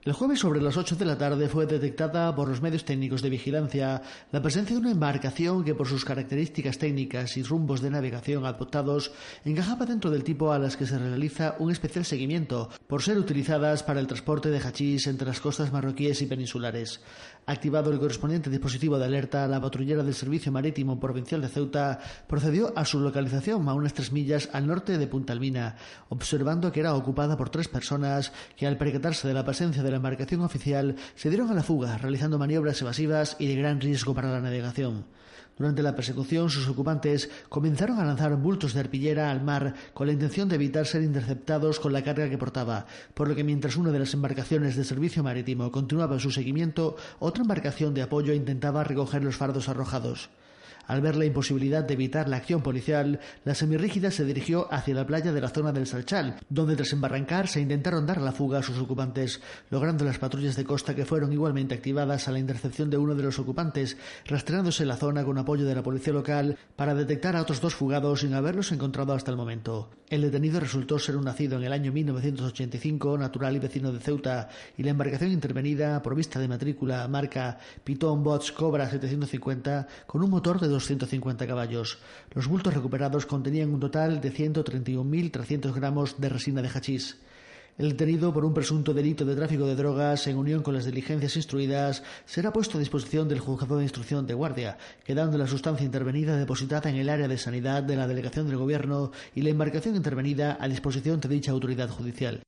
El 0.07 0.13
jueves 0.13 0.39
sobre 0.39 0.61
las 0.61 0.77
8 0.77 0.95
de 0.95 1.03
la 1.03 1.17
tarde 1.17 1.49
fue 1.49 1.65
detectada 1.65 2.33
por 2.33 2.47
los 2.47 2.61
medios 2.61 2.85
técnicos 2.85 3.21
de 3.21 3.29
vigilancia 3.29 4.01
la 4.31 4.41
presencia 4.41 4.73
de 4.73 4.79
una 4.79 4.91
embarcación 4.91 5.65
que 5.65 5.75
por 5.75 5.85
sus 5.85 6.05
características 6.05 6.77
técnicas 6.77 7.35
y 7.35 7.43
rumbos 7.43 7.81
de 7.81 7.89
navegación 7.89 8.45
adoptados 8.45 9.11
encajaba 9.43 9.85
dentro 9.85 10.09
del 10.09 10.23
tipo 10.23 10.53
a 10.53 10.59
las 10.59 10.77
que 10.77 10.85
se 10.85 10.97
realiza 10.97 11.57
un 11.59 11.71
especial 11.71 12.05
seguimiento 12.05 12.69
por 12.87 13.03
ser 13.03 13.17
utilizadas 13.17 13.83
para 13.83 13.99
el 13.99 14.07
transporte 14.07 14.49
de 14.49 14.61
hachís 14.61 15.07
entre 15.07 15.27
las 15.27 15.41
costas 15.41 15.73
marroquíes 15.73 16.21
y 16.21 16.25
peninsulares. 16.25 17.01
Activado 17.49 17.93
el 17.93 17.99
correspondiente 17.99 18.49
dispositivo 18.49 18.99
de 18.99 19.05
alerta, 19.05 19.47
la 19.47 19.61
patrullera 19.61 20.03
del 20.03 20.13
Servicio 20.13 20.51
Marítimo 20.51 20.99
Provincial 20.99 21.39
de 21.39 21.47
Ceuta 21.47 21.97
procedió 22.27 22.73
a 22.75 22.83
su 22.83 22.99
localización 22.99 23.69
a 23.69 23.73
unas 23.73 23.93
tres 23.93 24.11
millas 24.11 24.49
al 24.51 24.67
norte 24.67 24.97
de 24.97 25.07
Punta 25.07 25.31
Almina, 25.31 25.77
observando 26.09 26.73
que 26.73 26.81
era 26.81 26.93
ocupada 26.93 27.37
por 27.37 27.49
tres 27.49 27.69
personas 27.69 28.33
que 28.57 28.67
al 28.67 28.77
percatarse 28.77 29.29
de 29.29 29.33
la 29.33 29.45
presencia 29.45 29.81
de 29.81 29.91
la 29.91 29.95
embarcación 29.95 30.41
oficial 30.41 30.97
se 31.15 31.29
dieron 31.29 31.49
a 31.49 31.53
la 31.53 31.63
fuga, 31.63 31.97
realizando 31.97 32.37
maniobras 32.37 32.81
evasivas 32.81 33.37
y 33.39 33.47
de 33.47 33.55
gran 33.55 33.79
riesgo 33.79 34.13
para 34.13 34.29
la 34.29 34.41
navegación. 34.41 35.05
Durante 35.57 35.81
la 35.81 35.95
persecución, 35.95 36.51
sus 36.51 36.67
ocupantes 36.67 37.31
comenzaron 37.49 37.99
a 37.99 38.05
lanzar 38.05 38.35
bultos 38.35 38.73
de 38.73 38.79
arpillera 38.79 39.31
al 39.31 39.43
mar 39.43 39.73
con 39.93 40.05
la 40.05 40.13
intención 40.13 40.47
de 40.47 40.55
evitar 40.55 40.85
ser 40.85 41.01
interceptados 41.01 41.79
con 41.79 41.93
la 41.93 42.03
carga 42.03 42.29
que 42.29 42.37
portaba, 42.37 42.85
por 43.15 43.27
lo 43.27 43.35
que 43.35 43.43
mientras 43.43 43.75
una 43.75 43.91
de 43.91 43.99
las 43.99 44.13
embarcaciones 44.13 44.75
de 44.75 44.83
servicio 44.83 45.23
marítimo 45.23 45.71
continuaba 45.71 46.19
su 46.19 46.29
seguimiento, 46.29 46.95
otra 47.17 47.41
embarcación 47.41 47.95
de 47.95 48.03
apoyo 48.03 48.33
intentaba 48.33 48.83
recoger 48.83 49.23
los 49.23 49.35
fardos 49.35 49.67
arrojados. 49.67 50.29
Al 50.87 51.01
ver 51.01 51.17
la 51.17 51.25
imposibilidad 51.25 51.83
de 51.83 51.93
evitar 51.93 52.29
la 52.29 52.37
acción 52.37 52.61
policial, 52.61 53.19
la 53.43 53.55
semirrígida 53.55 54.09
se 54.09 54.23
dirigió 54.23 54.73
hacia 54.73 54.95
la 54.95 55.05
playa 55.05 55.33
de 55.33 55.41
la 55.41 55.49
zona 55.49 55.73
del 55.73 55.85
Salchal, 55.85 56.37
donde 56.49 56.77
tras 56.77 56.93
embarrancar 56.93 57.49
se 57.49 57.59
intentaron 57.59 58.05
dar 58.05 58.21
la 58.21 58.31
fuga 58.31 58.59
a 58.59 58.63
sus 58.63 58.77
ocupantes, 58.79 59.41
logrando 59.69 60.05
las 60.05 60.17
patrullas 60.17 60.55
de 60.55 60.63
costa 60.63 60.95
que 60.95 61.05
fueron 61.05 61.33
igualmente 61.33 61.75
activadas 61.75 62.27
a 62.27 62.31
la 62.31 62.39
intercepción 62.39 62.89
de 62.89 62.97
uno 62.97 63.15
de 63.15 63.23
los 63.23 63.37
ocupantes, 63.37 63.97
rastreándose 64.25 64.85
la 64.85 64.95
zona 64.95 65.25
con 65.25 65.37
apoyo 65.37 65.65
de 65.65 65.75
la 65.75 65.83
policía 65.83 66.13
local 66.13 66.57
para 66.77 66.95
detectar 66.95 67.35
a 67.35 67.41
otros 67.41 67.59
dos 67.59 67.75
fugados 67.75 68.21
sin 68.21 68.33
haberlos 68.33 68.71
encontrado 68.71 69.13
hasta 69.13 69.31
el 69.31 69.37
momento. 69.37 69.89
El 70.09 70.21
detenido 70.21 70.61
resultó 70.61 70.99
ser 70.99 71.17
un 71.17 71.25
nacido 71.25 71.57
en 71.57 71.65
el 71.65 71.73
año 71.73 71.91
1985, 71.91 73.17
natural 73.17 73.57
y 73.57 73.59
vecino 73.59 73.91
de 73.91 73.99
Ceuta, 73.99 74.47
y 74.77 74.83
la 74.83 74.91
embarcación 74.91 75.31
intervenida, 75.31 76.01
provista 76.01 76.39
de 76.39 76.47
matrícula 76.47 77.05
marca 77.09 77.57
Piton 77.83 78.23
Bots 78.23 78.53
Cobra 78.53 78.89
750, 78.89 79.85
con 80.05 80.23
un 80.23 80.29
motor 80.29 80.61
de 80.61 80.69
250 80.77 81.47
caballos. 81.47 81.97
Los 82.33 82.47
bultos 82.47 82.73
recuperados 82.73 83.25
contenían 83.25 83.73
un 83.73 83.79
total 83.79 84.21
de 84.21 84.31
131.300 84.31 85.73
gramos 85.73 86.21
de 86.21 86.29
resina 86.29 86.61
de 86.61 86.69
hachís. 86.69 87.17
El 87.77 87.89
detenido 87.89 88.33
por 88.33 88.45
un 88.45 88.53
presunto 88.53 88.93
delito 88.93 89.23
de 89.23 89.35
tráfico 89.35 89.65
de 89.65 89.75
drogas 89.75 90.25
en 90.27 90.37
unión 90.37 90.63
con 90.63 90.73
las 90.73 90.85
diligencias 90.85 91.35
instruidas 91.35 92.03
será 92.25 92.51
puesto 92.51 92.77
a 92.77 92.79
disposición 92.79 93.27
del 93.27 93.39
juzgado 93.39 93.77
de 93.77 93.83
instrucción 93.83 94.25
de 94.25 94.33
guardia, 94.33 94.77
quedando 95.03 95.37
la 95.37 95.45
sustancia 95.45 95.85
intervenida 95.85 96.37
depositada 96.37 96.89
en 96.89 96.95
el 96.95 97.09
área 97.09 97.27
de 97.27 97.37
sanidad 97.37 97.83
de 97.83 97.95
la 97.95 98.07
delegación 98.07 98.47
del 98.47 98.57
gobierno 98.57 99.11
y 99.35 99.41
la 99.41 99.49
embarcación 99.49 99.95
intervenida 99.95 100.57
a 100.59 100.67
disposición 100.67 101.19
de 101.19 101.29
dicha 101.29 101.51
autoridad 101.51 101.89
judicial. 101.89 102.41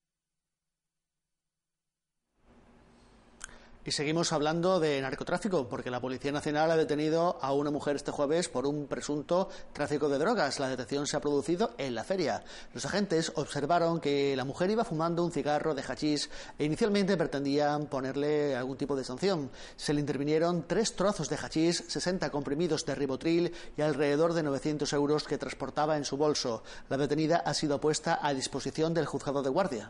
Y 3.90 3.92
seguimos 3.92 4.34
hablando 4.34 4.80
de 4.80 5.02
narcotráfico, 5.02 5.68
porque 5.68 5.90
la 5.90 6.00
Policía 6.00 6.32
Nacional 6.32 6.70
ha 6.70 6.78
detenido 6.78 7.40
a 7.42 7.54
una 7.54 7.72
mujer 7.72 7.96
este 7.96 8.12
jueves 8.12 8.48
por 8.48 8.68
un 8.68 8.86
presunto 8.86 9.50
tráfico 9.74 10.10
de 10.10 10.20
drogas. 10.20 10.60
La 10.60 10.70
detención 10.70 11.08
se 11.08 11.18
ha 11.18 11.22
producido 11.22 11.74
en 11.80 11.96
la 11.96 12.04
feria. 12.04 12.44
Los 12.76 12.86
agentes 12.86 13.32
observaron 13.34 14.00
que 14.00 14.36
la 14.36 14.46
mujer 14.46 14.70
iba 14.70 14.84
fumando 14.84 15.26
un 15.26 15.32
cigarro 15.32 15.74
de 15.74 15.82
hachís 15.82 16.30
e 16.60 16.66
inicialmente 16.66 17.18
pretendían 17.18 17.88
ponerle 17.88 18.56
algún 18.56 18.78
tipo 18.78 18.96
de 18.96 19.04
sanción. 19.04 19.50
Se 19.76 19.96
le 19.96 20.02
intervinieron 20.02 20.68
tres 20.68 20.96
trozos 20.96 21.28
de 21.28 21.38
hachís, 21.38 21.84
60 21.88 22.30
comprimidos 22.30 22.86
de 22.86 22.94
ribotril 22.94 23.56
y 23.76 23.82
alrededor 23.82 24.34
de 24.34 24.44
900 24.44 24.94
euros 24.94 25.24
que 25.24 25.40
transportaba 25.40 25.98
en 25.98 26.06
su 26.06 26.16
bolso. 26.16 26.62
La 26.90 26.98
detenida 26.98 27.38
ha 27.38 27.56
sido 27.56 27.82
puesta 27.82 28.20
a 28.22 28.36
disposición 28.36 28.94
del 28.94 29.08
juzgado 29.08 29.42
de 29.42 29.50
guardia. 29.50 29.90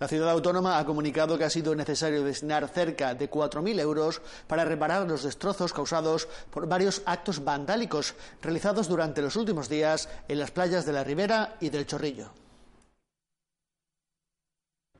La 0.00 0.08
ciudad 0.08 0.30
autónoma 0.30 0.78
ha 0.78 0.86
comunicado 0.86 1.36
que 1.36 1.44
ha 1.44 1.50
sido 1.50 1.74
necesario 1.74 2.24
destinar 2.24 2.66
cerca 2.68 3.14
de 3.14 3.30
4.000 3.30 3.80
euros 3.80 4.22
para 4.46 4.64
reparar 4.64 5.06
los 5.06 5.24
destrozos 5.24 5.74
causados 5.74 6.26
por 6.50 6.66
varios 6.66 7.02
actos 7.04 7.44
vandálicos 7.44 8.14
realizados 8.40 8.88
durante 8.88 9.20
los 9.20 9.36
últimos 9.36 9.68
días 9.68 10.08
en 10.26 10.38
las 10.38 10.52
playas 10.52 10.86
de 10.86 10.94
la 10.94 11.04
Ribera 11.04 11.56
y 11.60 11.68
del 11.68 11.86
Chorrillo. 11.86 12.30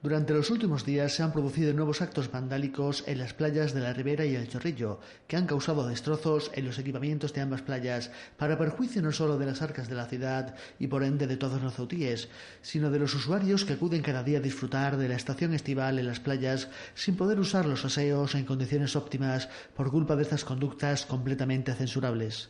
Durante 0.03 0.33
los 0.33 0.49
últimos 0.49 0.87
días 0.87 1.13
se 1.13 1.23
han 1.23 1.31
producido 1.31 1.75
nuevos 1.75 2.01
actos 2.01 2.33
vandálicos 2.33 3.05
en 3.07 3.19
las 3.19 3.35
playas 3.35 3.75
de 3.75 3.81
la 3.81 3.93
Ribera 3.93 4.25
y 4.25 4.35
el 4.35 4.49
Chorrillo, 4.49 4.99
que 5.29 5.37
han 5.37 5.45
causado 5.45 5.87
destrozos 5.87 6.51
en 6.55 6.65
los 6.65 6.79
equipamientos 6.79 7.35
de 7.35 7.43
ambas 7.43 7.61
playas, 7.61 8.11
para 8.39 8.57
perjuicio 8.57 9.03
no 9.03 9.13
solo 9.13 9.37
de 9.37 9.45
las 9.45 9.61
arcas 9.61 9.91
de 9.91 9.97
la 9.97 10.07
ciudad 10.07 10.55
y 10.79 10.87
por 10.87 11.05
ende 11.05 11.27
de 11.27 11.37
todos 11.37 11.61
los 11.61 11.75
ceutíes, 11.75 12.31
sino 12.63 12.91
de 12.91 12.99
los 12.99 13.15
usuarios 13.15 13.67
que 13.67 13.75
acuden 13.75 14.01
cada 14.01 14.23
día 14.23 14.39
a 14.39 14.41
disfrutar 14.41 14.97
de 14.97 15.07
la 15.07 15.17
estación 15.17 15.53
estival 15.53 15.99
en 15.99 16.07
las 16.07 16.19
playas 16.19 16.69
sin 16.95 17.17
poder 17.17 17.39
usar 17.39 17.67
los 17.67 17.85
aseos 17.85 18.35
en 18.35 18.47
condiciones 18.47 18.97
óptimas 18.97 19.51
por 19.77 19.91
culpa 19.91 20.17
de 20.17 20.23
estas 20.23 20.47
conductas 20.47 21.05
completamente 21.05 21.75
censurables. 21.75 22.49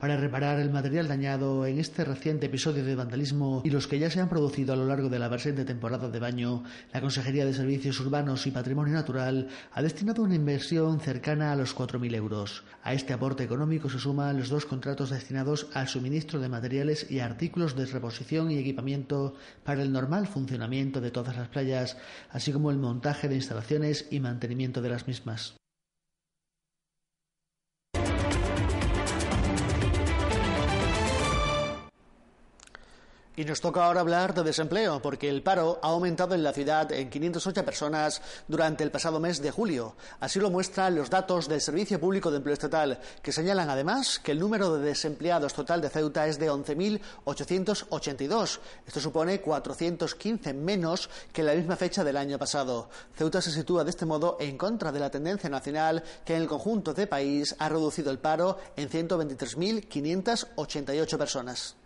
Para 0.00 0.16
reparar 0.16 0.58
el 0.60 0.70
material 0.70 1.08
dañado 1.08 1.66
en 1.66 1.78
este 1.78 2.06
reciente 2.06 2.46
episodio 2.46 2.82
de 2.82 2.94
vandalismo 2.94 3.60
y 3.66 3.68
los 3.68 3.86
que 3.86 3.98
ya 3.98 4.08
se 4.08 4.18
han 4.18 4.30
producido 4.30 4.72
a 4.72 4.76
lo 4.76 4.86
largo 4.86 5.10
de 5.10 5.18
la 5.18 5.28
presente 5.28 5.66
temporada 5.66 6.08
de 6.08 6.18
baño, 6.18 6.64
la 6.90 7.02
Consejería 7.02 7.44
de 7.44 7.52
Servicios 7.52 8.00
Urbanos 8.00 8.46
y 8.46 8.50
Patrimonio 8.50 8.94
Natural 8.94 9.48
ha 9.70 9.82
destinado 9.82 10.22
una 10.22 10.36
inversión 10.36 11.00
cercana 11.00 11.52
a 11.52 11.56
los 11.56 11.76
4.000 11.76 12.14
euros. 12.14 12.64
A 12.82 12.94
este 12.94 13.12
aporte 13.12 13.44
económico 13.44 13.90
se 13.90 13.98
suman 13.98 14.38
los 14.38 14.48
dos 14.48 14.64
contratos 14.64 15.10
destinados 15.10 15.66
al 15.74 15.86
suministro 15.86 16.40
de 16.40 16.48
materiales 16.48 17.10
y 17.10 17.18
artículos 17.18 17.76
de 17.76 17.84
reposición 17.84 18.50
y 18.50 18.56
equipamiento 18.56 19.34
para 19.64 19.82
el 19.82 19.92
normal 19.92 20.26
funcionamiento 20.26 21.02
de 21.02 21.10
todas 21.10 21.36
las 21.36 21.48
playas, 21.48 21.98
así 22.30 22.52
como 22.52 22.70
el 22.70 22.78
montaje 22.78 23.28
de 23.28 23.34
instalaciones 23.34 24.08
y 24.10 24.20
mantenimiento 24.20 24.80
de 24.80 24.88
las 24.88 25.06
mismas. 25.06 25.59
Y 33.40 33.44
nos 33.46 33.62
toca 33.62 33.86
ahora 33.86 34.02
hablar 34.02 34.34
de 34.34 34.42
desempleo, 34.42 35.00
porque 35.00 35.30
el 35.30 35.42
paro 35.42 35.78
ha 35.80 35.88
aumentado 35.88 36.34
en 36.34 36.42
la 36.42 36.52
ciudad 36.52 36.92
en 36.92 37.08
508 37.08 37.64
personas 37.64 38.20
durante 38.46 38.84
el 38.84 38.90
pasado 38.90 39.18
mes 39.18 39.40
de 39.40 39.50
julio. 39.50 39.96
Así 40.20 40.38
lo 40.38 40.50
muestran 40.50 40.94
los 40.94 41.08
datos 41.08 41.48
del 41.48 41.62
Servicio 41.62 41.98
Público 41.98 42.30
de 42.30 42.36
Empleo 42.36 42.52
Estatal, 42.52 43.00
que 43.22 43.32
señalan 43.32 43.70
además 43.70 44.18
que 44.18 44.32
el 44.32 44.40
número 44.40 44.76
de 44.76 44.84
desempleados 44.84 45.54
total 45.54 45.80
de 45.80 45.88
Ceuta 45.88 46.26
es 46.26 46.38
de 46.38 46.50
11.882. 46.50 48.58
Esto 48.86 49.00
supone 49.00 49.40
415 49.40 50.52
menos 50.52 51.08
que 51.32 51.42
la 51.42 51.54
misma 51.54 51.76
fecha 51.76 52.04
del 52.04 52.18
año 52.18 52.38
pasado. 52.38 52.90
Ceuta 53.16 53.40
se 53.40 53.52
sitúa 53.52 53.84
de 53.84 53.90
este 53.90 54.04
modo 54.04 54.36
en 54.38 54.58
contra 54.58 54.92
de 54.92 55.00
la 55.00 55.08
tendencia 55.08 55.48
nacional 55.48 56.04
que 56.26 56.36
en 56.36 56.42
el 56.42 56.46
conjunto 56.46 56.92
de 56.92 57.06
país 57.06 57.56
ha 57.58 57.70
reducido 57.70 58.10
el 58.10 58.18
paro 58.18 58.58
en 58.76 58.90
123.588 58.90 61.16
personas. 61.16 61.79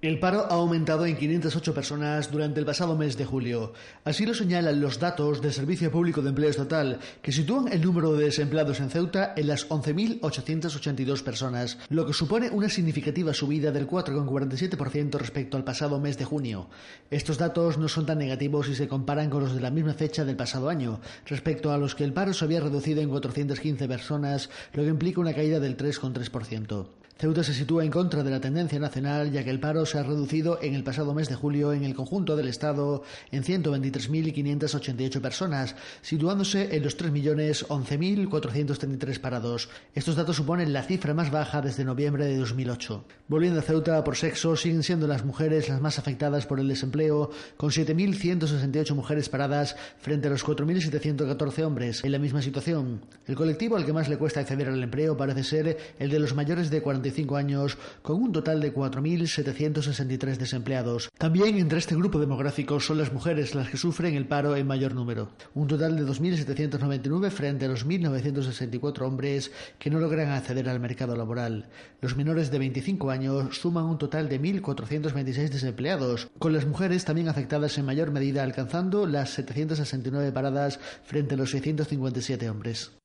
El 0.00 0.20
paro 0.20 0.46
ha 0.48 0.54
aumentado 0.54 1.06
en 1.06 1.16
508 1.16 1.74
personas 1.74 2.30
durante 2.30 2.60
el 2.60 2.66
pasado 2.66 2.96
mes 2.96 3.16
de 3.16 3.24
julio. 3.24 3.72
Así 4.04 4.24
lo 4.24 4.32
señalan 4.32 4.80
los 4.80 5.00
datos 5.00 5.42
del 5.42 5.52
Servicio 5.52 5.90
Público 5.90 6.22
de 6.22 6.28
Empleo 6.28 6.50
Estatal, 6.50 7.00
que 7.20 7.32
sitúan 7.32 7.66
el 7.66 7.80
número 7.82 8.12
de 8.12 8.26
desempleados 8.26 8.78
en 8.78 8.90
Ceuta 8.90 9.34
en 9.36 9.48
las 9.48 9.68
11.882 9.68 11.24
personas, 11.24 11.78
lo 11.88 12.06
que 12.06 12.12
supone 12.12 12.48
una 12.50 12.68
significativa 12.68 13.34
subida 13.34 13.72
del 13.72 13.88
4,47% 13.88 15.18
respecto 15.18 15.56
al 15.56 15.64
pasado 15.64 15.98
mes 15.98 16.16
de 16.16 16.26
junio. 16.26 16.68
Estos 17.10 17.36
datos 17.36 17.76
no 17.76 17.88
son 17.88 18.06
tan 18.06 18.18
negativos 18.18 18.66
si 18.66 18.76
se 18.76 18.86
comparan 18.86 19.30
con 19.30 19.42
los 19.42 19.52
de 19.52 19.60
la 19.60 19.72
misma 19.72 19.94
fecha 19.94 20.24
del 20.24 20.36
pasado 20.36 20.68
año, 20.68 21.00
respecto 21.26 21.72
a 21.72 21.78
los 21.78 21.96
que 21.96 22.04
el 22.04 22.12
paro 22.12 22.32
se 22.32 22.44
había 22.44 22.60
reducido 22.60 23.02
en 23.02 23.08
415 23.08 23.88
personas, 23.88 24.48
lo 24.74 24.84
que 24.84 24.90
implica 24.90 25.20
una 25.20 25.34
caída 25.34 25.58
del 25.58 25.76
3,3%. 25.76 26.97
Ceuta 27.20 27.42
se 27.42 27.52
sitúa 27.52 27.84
en 27.84 27.90
contra 27.90 28.22
de 28.22 28.30
la 28.30 28.40
tendencia 28.40 28.78
nacional, 28.78 29.32
ya 29.32 29.42
que 29.42 29.50
el 29.50 29.58
paro 29.58 29.84
se 29.84 29.98
ha 29.98 30.04
reducido 30.04 30.60
en 30.62 30.76
el 30.76 30.84
pasado 30.84 31.14
mes 31.14 31.28
de 31.28 31.34
julio 31.34 31.72
en 31.72 31.82
el 31.82 31.96
conjunto 31.96 32.36
del 32.36 32.46
Estado 32.46 33.02
en 33.32 33.42
123.588 33.42 35.20
personas, 35.20 35.74
situándose 36.00 36.76
en 36.76 36.84
los 36.84 36.96
3.011.433 36.96 39.18
parados. 39.18 39.68
Estos 39.96 40.14
datos 40.14 40.36
suponen 40.36 40.72
la 40.72 40.84
cifra 40.84 41.12
más 41.12 41.32
baja 41.32 41.60
desde 41.60 41.84
noviembre 41.84 42.24
de 42.24 42.36
2008. 42.36 43.04
Volviendo 43.26 43.58
a 43.58 43.64
Ceuta 43.64 44.04
por 44.04 44.14
sexo, 44.14 44.54
siguen 44.54 44.84
siendo 44.84 45.08
las 45.08 45.24
mujeres 45.24 45.68
las 45.68 45.80
más 45.80 45.98
afectadas 45.98 46.46
por 46.46 46.60
el 46.60 46.68
desempleo, 46.68 47.32
con 47.56 47.70
7.168 47.70 48.94
mujeres 48.94 49.28
paradas 49.28 49.74
frente 49.98 50.28
a 50.28 50.30
los 50.30 50.46
4.714 50.46 51.64
hombres 51.64 52.04
en 52.04 52.12
la 52.12 52.20
misma 52.20 52.42
situación. 52.42 53.00
El 53.26 53.34
colectivo 53.34 53.74
al 53.74 53.84
que 53.84 53.92
más 53.92 54.08
le 54.08 54.18
cuesta 54.18 54.38
acceder 54.38 54.68
al 54.68 54.80
empleo 54.80 55.16
parece 55.16 55.42
ser 55.42 55.76
el 55.98 56.10
de 56.10 56.20
los 56.20 56.36
mayores 56.36 56.70
de 56.70 56.80
40 56.80 57.07
años, 57.36 57.78
con 58.02 58.22
un 58.22 58.32
total 58.32 58.60
de 58.60 58.74
4.763 58.74 60.36
desempleados. 60.36 61.10
También 61.18 61.56
entre 61.56 61.78
este 61.78 61.94
grupo 61.94 62.18
demográfico 62.18 62.80
son 62.80 62.98
las 62.98 63.12
mujeres 63.12 63.54
las 63.54 63.68
que 63.68 63.76
sufren 63.76 64.14
el 64.14 64.26
paro 64.26 64.56
en 64.56 64.66
mayor 64.66 64.94
número. 64.94 65.30
Un 65.54 65.68
total 65.68 65.96
de 65.96 66.04
2.799 66.04 67.30
frente 67.30 67.64
a 67.64 67.68
los 67.68 67.86
1.964 67.86 69.02
hombres 69.02 69.50
que 69.78 69.90
no 69.90 69.98
logran 69.98 70.30
acceder 70.30 70.68
al 70.68 70.80
mercado 70.80 71.16
laboral. 71.16 71.68
Los 72.00 72.16
menores 72.16 72.50
de 72.50 72.58
25 72.58 73.10
años 73.10 73.58
suman 73.58 73.84
un 73.84 73.98
total 73.98 74.28
de 74.28 74.40
1.426 74.40 75.48
desempleados, 75.48 76.28
con 76.38 76.52
las 76.52 76.66
mujeres 76.66 77.04
también 77.04 77.28
afectadas 77.28 77.76
en 77.78 77.86
mayor 77.86 78.10
medida 78.10 78.42
alcanzando 78.42 79.06
las 79.06 79.30
769 79.30 80.32
paradas 80.32 80.78
frente 81.04 81.34
a 81.34 81.38
los 81.38 81.50
657 81.50 82.50
hombres. 82.50 82.97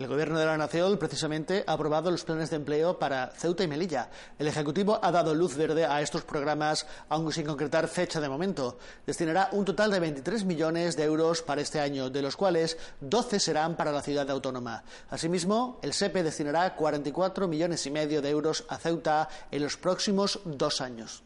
El 0.00 0.08
Gobierno 0.08 0.38
de 0.38 0.46
la 0.46 0.56
Nación 0.56 0.96
precisamente 0.96 1.62
ha 1.66 1.74
aprobado 1.74 2.10
los 2.10 2.24
planes 2.24 2.48
de 2.48 2.56
empleo 2.56 2.98
para 2.98 3.32
Ceuta 3.36 3.64
y 3.64 3.68
Melilla. 3.68 4.08
El 4.38 4.48
Ejecutivo 4.48 4.98
ha 5.02 5.12
dado 5.12 5.34
luz 5.34 5.54
verde 5.58 5.84
a 5.84 6.00
estos 6.00 6.22
programas, 6.22 6.86
aunque 7.10 7.34
sin 7.34 7.44
concretar 7.44 7.86
fecha 7.86 8.18
de 8.18 8.30
momento. 8.30 8.78
Destinará 9.06 9.50
un 9.52 9.66
total 9.66 9.90
de 9.90 10.00
23 10.00 10.46
millones 10.46 10.96
de 10.96 11.04
euros 11.04 11.42
para 11.42 11.60
este 11.60 11.80
año, 11.80 12.08
de 12.08 12.22
los 12.22 12.34
cuales 12.34 12.78
12 13.02 13.40
serán 13.40 13.76
para 13.76 13.92
la 13.92 14.00
ciudad 14.00 14.30
autónoma. 14.30 14.84
Asimismo, 15.10 15.78
el 15.82 15.92
SEPE 15.92 16.22
destinará 16.22 16.74
44 16.76 17.46
millones 17.46 17.84
y 17.84 17.90
medio 17.90 18.22
de 18.22 18.30
euros 18.30 18.64
a 18.70 18.78
Ceuta 18.78 19.28
en 19.50 19.62
los 19.62 19.76
próximos 19.76 20.40
dos 20.46 20.80
años. 20.80 21.24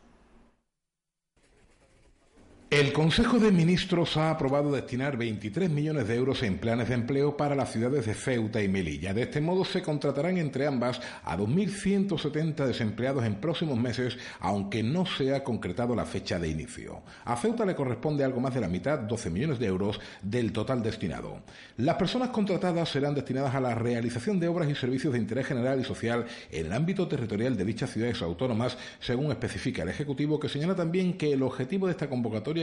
El 2.74 2.92
Consejo 2.92 3.38
de 3.38 3.52
Ministros 3.52 4.16
ha 4.16 4.30
aprobado 4.30 4.72
destinar 4.72 5.16
23 5.16 5.70
millones 5.70 6.08
de 6.08 6.16
euros 6.16 6.42
en 6.42 6.58
planes 6.58 6.88
de 6.88 6.94
empleo 6.94 7.37
para 7.37 7.54
las 7.54 7.70
ciudades 7.70 8.04
de 8.04 8.14
Ceuta 8.14 8.60
y 8.64 8.68
Melilla. 8.68 9.14
De 9.14 9.22
este 9.22 9.40
modo 9.40 9.64
se 9.64 9.80
contratarán 9.80 10.38
entre 10.38 10.66
ambas 10.66 11.00
a 11.22 11.37
2.170 11.37 12.66
desempleados 12.66 13.24
en 13.24 13.37
próximos 13.37 13.78
meses, 13.78 14.18
aunque 14.40 14.82
no 14.82 15.06
se 15.06 15.37
ha 15.37 15.44
concretado 15.44 15.94
la 15.94 16.04
fecha 16.04 16.40
de 16.40 16.48
inicio. 16.48 17.02
A 17.24 17.37
Ceuta 17.37 17.64
le 17.64 17.76
corresponde 17.76 18.24
algo 18.24 18.40
más 18.40 18.52
de 18.52 18.60
la 18.60 18.66
mitad, 18.66 18.98
12 18.98 19.30
millones 19.30 19.60
de 19.60 19.66
euros, 19.66 20.00
del 20.20 20.50
total 20.50 20.82
destinado. 20.82 21.42
Las 21.76 21.94
personas 21.94 22.30
contratadas 22.30 22.88
serán 22.88 23.14
destinadas 23.14 23.54
a 23.54 23.60
la 23.60 23.76
realización 23.76 24.40
de 24.40 24.48
obras 24.48 24.68
y 24.68 24.74
servicios 24.74 25.12
de 25.12 25.20
interés 25.20 25.46
general 25.46 25.80
y 25.80 25.84
social 25.84 26.26
en 26.50 26.66
el 26.66 26.72
ámbito 26.72 27.06
territorial 27.06 27.56
de 27.56 27.66
dichas 27.66 27.92
ciudades 27.92 28.20
autónomas, 28.20 28.76
según 28.98 29.30
especifica 29.30 29.84
el 29.84 29.90
Ejecutivo, 29.90 30.40
que 30.40 30.48
señala 30.48 30.74
también 30.74 31.16
que 31.16 31.32
el 31.32 31.44
objetivo 31.44 31.87
de 31.87 31.92
esta 31.92 32.08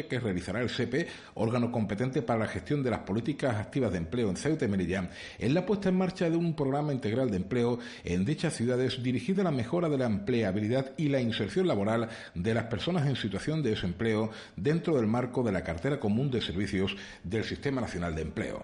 que 0.07 0.19
realizará 0.19 0.61
el 0.61 0.69
SEPE, 0.69 1.07
órgano 1.35 1.71
competente 1.71 2.21
para 2.21 2.39
la 2.39 2.47
gestión 2.47 2.83
de 2.83 2.89
las 2.89 2.99
políticas 2.99 3.55
activas 3.55 3.91
de 3.91 3.97
empleo 3.97 4.29
en 4.29 4.37
Ceuta 4.37 4.65
y 4.65 4.67
Melilla, 4.67 5.09
es 5.37 5.51
la 5.51 5.65
puesta 5.65 5.89
en 5.89 5.97
marcha 5.97 6.29
de 6.29 6.37
un 6.37 6.55
programa 6.55 6.93
integral 6.93 7.29
de 7.29 7.37
empleo 7.37 7.79
en 8.03 8.25
dichas 8.25 8.55
ciudades 8.55 9.01
dirigido 9.01 9.41
a 9.41 9.45
la 9.45 9.51
mejora 9.51 9.89
de 9.89 9.97
la 9.97 10.05
empleabilidad 10.05 10.91
y 10.97 11.09
la 11.09 11.21
inserción 11.21 11.67
laboral 11.67 12.09
de 12.35 12.53
las 12.53 12.65
personas 12.65 13.07
en 13.07 13.15
situación 13.15 13.63
de 13.63 13.71
desempleo 13.71 14.31
dentro 14.55 14.95
del 14.95 15.07
marco 15.07 15.43
de 15.43 15.51
la 15.51 15.63
cartera 15.63 15.99
común 15.99 16.31
de 16.31 16.41
servicios 16.41 16.95
del 17.23 17.43
Sistema 17.43 17.81
Nacional 17.81 18.15
de 18.15 18.21
Empleo. 18.21 18.61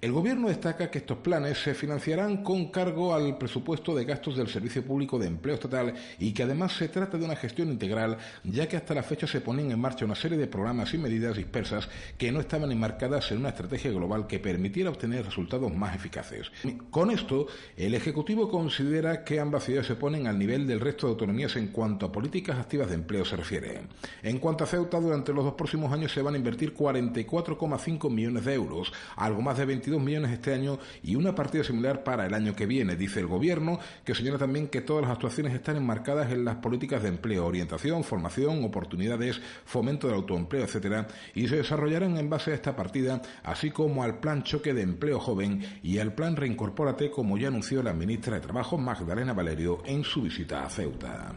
El 0.00 0.12
Gobierno 0.12 0.46
destaca 0.46 0.92
que 0.92 0.98
estos 0.98 1.18
planes 1.18 1.58
se 1.58 1.74
financiarán 1.74 2.44
con 2.44 2.70
cargo 2.70 3.14
al 3.14 3.36
presupuesto 3.36 3.96
de 3.96 4.04
gastos 4.04 4.36
del 4.36 4.46
Servicio 4.46 4.84
Público 4.84 5.18
de 5.18 5.26
Empleo 5.26 5.56
Estatal 5.56 5.92
y 6.20 6.32
que 6.32 6.44
además 6.44 6.76
se 6.76 6.88
trata 6.88 7.18
de 7.18 7.24
una 7.24 7.34
gestión 7.34 7.68
integral, 7.68 8.16
ya 8.44 8.68
que 8.68 8.76
hasta 8.76 8.94
la 8.94 9.02
fecha 9.02 9.26
se 9.26 9.40
ponen 9.40 9.72
en 9.72 9.80
marcha 9.80 10.04
una 10.04 10.14
serie 10.14 10.38
de 10.38 10.46
programas 10.46 10.94
y 10.94 10.98
medidas 10.98 11.36
dispersas 11.36 11.88
que 12.16 12.30
no 12.30 12.38
estaban 12.38 12.70
enmarcadas 12.70 13.32
en 13.32 13.38
una 13.38 13.48
estrategia 13.48 13.90
global 13.90 14.28
que 14.28 14.38
permitiera 14.38 14.90
obtener 14.90 15.24
resultados 15.24 15.74
más 15.74 15.96
eficaces. 15.96 16.52
Con 16.90 17.10
esto, 17.10 17.48
el 17.76 17.94
Ejecutivo 17.94 18.48
considera 18.48 19.24
que 19.24 19.40
ambas 19.40 19.64
ciudades 19.64 19.88
se 19.88 19.96
ponen 19.96 20.28
al 20.28 20.38
nivel 20.38 20.66
del 20.66 20.78
resto 20.78 21.06
de 21.06 21.14
autonomías 21.14 21.56
en 21.56 21.68
cuanto 21.68 22.06
a 22.06 22.12
políticas 22.12 22.58
activas 22.58 22.88
de 22.88 22.94
empleo 22.94 23.24
se 23.24 23.36
refiere. 23.36 23.80
En 24.22 24.38
cuanto 24.38 24.62
a 24.62 24.66
Ceuta, 24.66 25.00
durante 25.00 25.32
los 25.32 25.44
dos 25.44 25.54
próximos 25.54 25.92
años 25.92 26.12
se 26.12 26.22
van 26.22 26.34
a 26.34 26.38
invertir 26.38 26.72
44,5 26.72 28.10
millones 28.10 28.44
de 28.44 28.54
euros, 28.54 28.92
algo 29.16 29.42
más 29.42 29.58
de 29.58 29.66
20 29.68 29.90
millones 29.98 30.32
este 30.32 30.52
año 30.52 30.78
y 31.02 31.14
una 31.14 31.34
partida 31.34 31.62
similar 31.62 32.02
para 32.02 32.26
el 32.26 32.34
año 32.34 32.56
que 32.56 32.66
viene, 32.66 32.96
dice 32.96 33.20
el 33.20 33.26
Gobierno, 33.26 33.78
que 34.04 34.14
señala 34.14 34.38
también 34.38 34.68
que 34.68 34.80
todas 34.80 35.02
las 35.02 35.12
actuaciones 35.12 35.54
están 35.54 35.76
enmarcadas 35.76 36.32
en 36.32 36.44
las 36.44 36.56
políticas 36.56 37.02
de 37.02 37.10
empleo, 37.10 37.46
orientación, 37.46 38.02
formación, 38.02 38.64
oportunidades, 38.64 39.40
fomento 39.64 40.08
del 40.08 40.16
autoempleo, 40.16 40.64
etcétera, 40.64 41.06
y 41.34 41.46
se 41.46 41.56
desarrollarán 41.56 42.16
en 42.16 42.28
base 42.28 42.50
a 42.50 42.54
esta 42.54 42.74
partida, 42.74 43.22
así 43.44 43.70
como 43.70 44.02
al 44.02 44.18
Plan 44.18 44.42
Choque 44.42 44.74
de 44.74 44.82
Empleo 44.82 45.20
Joven 45.20 45.64
y 45.82 45.98
al 45.98 46.14
Plan 46.14 46.36
Reincorpórate, 46.36 47.10
como 47.10 47.38
ya 47.38 47.48
anunció 47.48 47.82
la 47.82 47.92
ministra 47.92 48.34
de 48.34 48.40
Trabajo, 48.40 48.78
Magdalena 48.78 49.32
Valerio, 49.32 49.82
en 49.84 50.02
su 50.02 50.22
visita 50.22 50.64
a 50.64 50.70
Ceuta. 50.70 51.32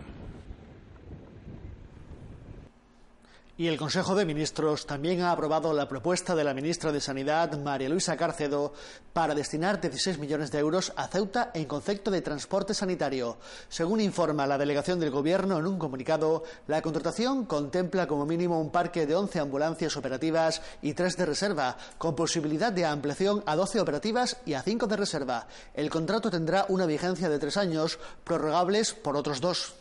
Y 3.62 3.68
el 3.68 3.78
Consejo 3.78 4.16
de 4.16 4.26
Ministros 4.26 4.88
también 4.88 5.22
ha 5.22 5.32
aprobado 5.32 5.72
la 5.72 5.88
propuesta 5.88 6.34
de 6.34 6.44
la 6.44 6.56
ministra 6.56 6.92
de 6.92 7.00
Sanidad, 7.00 7.60
María 7.60 7.90
Luisa 7.90 8.18
Cárcedo, 8.18 8.74
para 9.14 9.36
destinar 9.36 9.80
16 9.80 10.18
millones 10.18 10.50
de 10.50 10.58
euros 10.58 10.92
a 10.96 11.08
Ceuta 11.08 11.52
en 11.54 11.66
concepto 11.66 12.10
de 12.10 12.24
transporte 12.24 12.74
sanitario. 12.74 13.38
Según 13.70 14.02
informa 14.02 14.48
la 14.48 14.58
delegación 14.58 15.00
del 15.00 15.12
Gobierno 15.12 15.60
en 15.60 15.68
un 15.68 15.78
comunicado, 15.78 16.42
la 16.66 16.82
contratación 16.82 17.46
contempla 17.46 18.08
como 18.08 18.26
mínimo 18.26 18.60
un 18.60 18.72
parque 18.72 19.06
de 19.06 19.16
11 19.16 19.42
ambulancias 19.42 19.96
operativas 19.96 20.64
y 20.82 20.96
3 20.96 21.18
de 21.18 21.26
reserva, 21.28 21.78
con 22.00 22.16
posibilidad 22.16 22.74
de 22.74 22.88
ampliación 22.88 23.44
a 23.46 23.56
12 23.56 23.80
operativas 23.80 24.38
y 24.44 24.56
a 24.56 24.64
5 24.64 24.88
de 24.88 24.98
reserva. 24.98 25.46
El 25.76 25.92
contrato 25.92 26.32
tendrá 26.32 26.66
una 26.70 26.88
vigencia 26.88 27.30
de 27.30 27.38
tres 27.38 27.58
años, 27.58 28.00
prorrogables 28.24 28.96
por 28.96 29.16
otros 29.16 29.40
dos. 29.40 29.81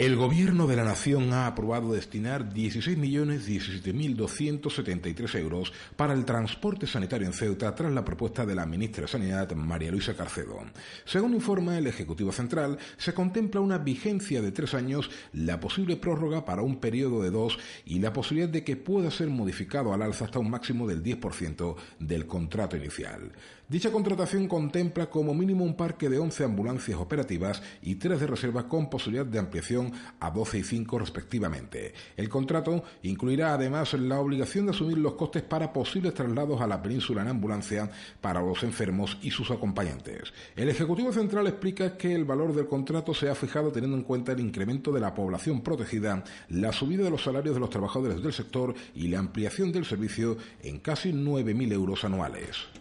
El 0.00 0.16
Gobierno 0.16 0.66
de 0.66 0.74
la 0.76 0.84
Nación 0.84 1.34
ha 1.34 1.46
aprobado 1.46 1.92
destinar 1.92 2.54
16.017.273 2.54 5.38
euros 5.38 5.74
para 5.94 6.14
el 6.14 6.24
transporte 6.24 6.86
sanitario 6.86 7.26
en 7.26 7.34
Ceuta 7.34 7.74
tras 7.74 7.92
la 7.92 8.02
propuesta 8.02 8.46
de 8.46 8.54
la 8.54 8.64
ministra 8.64 9.02
de 9.02 9.08
Sanidad, 9.08 9.52
María 9.52 9.90
Luisa 9.90 10.16
Carcedo. 10.16 10.58
Según 11.04 11.34
informa 11.34 11.76
el 11.76 11.86
Ejecutivo 11.86 12.32
Central, 12.32 12.78
se 12.96 13.12
contempla 13.12 13.60
una 13.60 13.76
vigencia 13.76 14.40
de 14.40 14.52
tres 14.52 14.72
años, 14.72 15.10
la 15.34 15.60
posible 15.60 15.98
prórroga 15.98 16.46
para 16.46 16.62
un 16.62 16.80
periodo 16.80 17.22
de 17.22 17.30
dos 17.30 17.58
y 17.84 17.98
la 17.98 18.14
posibilidad 18.14 18.48
de 18.48 18.64
que 18.64 18.76
pueda 18.76 19.10
ser 19.10 19.28
modificado 19.28 19.92
al 19.92 20.00
alza 20.00 20.24
hasta 20.24 20.38
un 20.38 20.48
máximo 20.48 20.88
del 20.88 21.02
10% 21.02 21.76
del 21.98 22.26
contrato 22.26 22.74
inicial. 22.74 23.32
Dicha 23.70 23.92
contratación 23.92 24.48
contempla 24.48 25.08
como 25.08 25.32
mínimo 25.32 25.62
un 25.62 25.76
parque 25.76 26.08
de 26.08 26.18
11 26.18 26.42
ambulancias 26.42 26.98
operativas 26.98 27.62
y 27.82 27.94
tres 27.94 28.18
de 28.18 28.26
reserva 28.26 28.66
con 28.66 28.90
posibilidad 28.90 29.24
de 29.24 29.38
ampliación 29.38 29.89
a 30.18 30.30
12 30.30 30.58
y 30.58 30.62
5 30.62 30.98
respectivamente. 30.98 31.94
El 32.16 32.28
contrato 32.28 32.84
incluirá 33.02 33.54
además 33.54 33.94
la 33.94 34.20
obligación 34.20 34.66
de 34.66 34.72
asumir 34.72 34.98
los 34.98 35.14
costes 35.14 35.42
para 35.42 35.72
posibles 35.72 36.14
traslados 36.14 36.60
a 36.60 36.66
la 36.66 36.82
península 36.82 37.22
en 37.22 37.28
ambulancia 37.28 37.90
para 38.20 38.40
los 38.40 38.62
enfermos 38.62 39.18
y 39.22 39.30
sus 39.30 39.50
acompañantes. 39.50 40.32
El 40.56 40.68
Ejecutivo 40.68 41.12
Central 41.12 41.46
explica 41.46 41.96
que 41.96 42.14
el 42.14 42.24
valor 42.24 42.54
del 42.54 42.66
contrato 42.66 43.14
se 43.14 43.28
ha 43.28 43.34
fijado 43.34 43.72
teniendo 43.72 43.96
en 43.96 44.04
cuenta 44.04 44.32
el 44.32 44.40
incremento 44.40 44.92
de 44.92 45.00
la 45.00 45.14
población 45.14 45.62
protegida, 45.62 46.24
la 46.48 46.72
subida 46.72 47.04
de 47.04 47.10
los 47.10 47.22
salarios 47.22 47.54
de 47.54 47.60
los 47.60 47.70
trabajadores 47.70 48.22
del 48.22 48.32
sector 48.32 48.74
y 48.94 49.08
la 49.08 49.18
ampliación 49.18 49.72
del 49.72 49.84
servicio 49.84 50.36
en 50.62 50.78
casi 50.78 51.12
9.000 51.12 51.72
euros 51.72 52.04
anuales. 52.04 52.79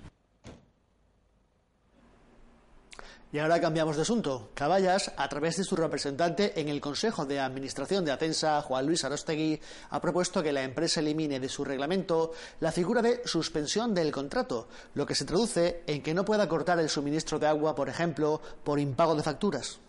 Y 3.32 3.38
ahora 3.38 3.62
cambiamos 3.62 3.96
de 3.96 4.02
asunto. 4.02 4.50
Caballas, 4.56 5.12
a 5.16 5.30
través 5.30 5.58
de 5.58 5.64
su 5.64 5.76
representante 5.76 6.60
en 6.60 6.68
el 6.68 6.82
Consejo 6.82 7.28
de 7.28 7.40
Administración 7.40 8.04
de 8.04 8.12
Atensa, 8.12 8.60
Juan 8.64 8.88
Luis 8.88 9.04
Arostegui, 9.04 9.60
ha 9.92 10.02
propuesto 10.02 10.42
que 10.42 10.52
la 10.52 10.64
empresa 10.64 11.00
elimine 11.00 11.40
de 11.40 11.48
su 11.48 11.64
reglamento 11.64 12.32
la 12.60 12.72
figura 12.72 13.04
de 13.04 13.22
suspensión 13.26 13.94
del 13.94 14.12
contrato, 14.12 14.68
lo 14.96 15.06
que 15.06 15.14
se 15.14 15.26
traduce 15.26 15.84
en 15.86 16.02
que 16.02 16.16
no 16.16 16.26
pueda 16.26 16.50
cortar 16.50 16.80
el 16.80 16.90
suministro 16.90 17.38
de 17.38 17.46
agua, 17.46 17.76
por 17.76 17.88
ejemplo, 17.88 18.42
por 18.64 18.80
impago 18.80 19.14
de 19.14 19.22
facturas. 19.22 19.80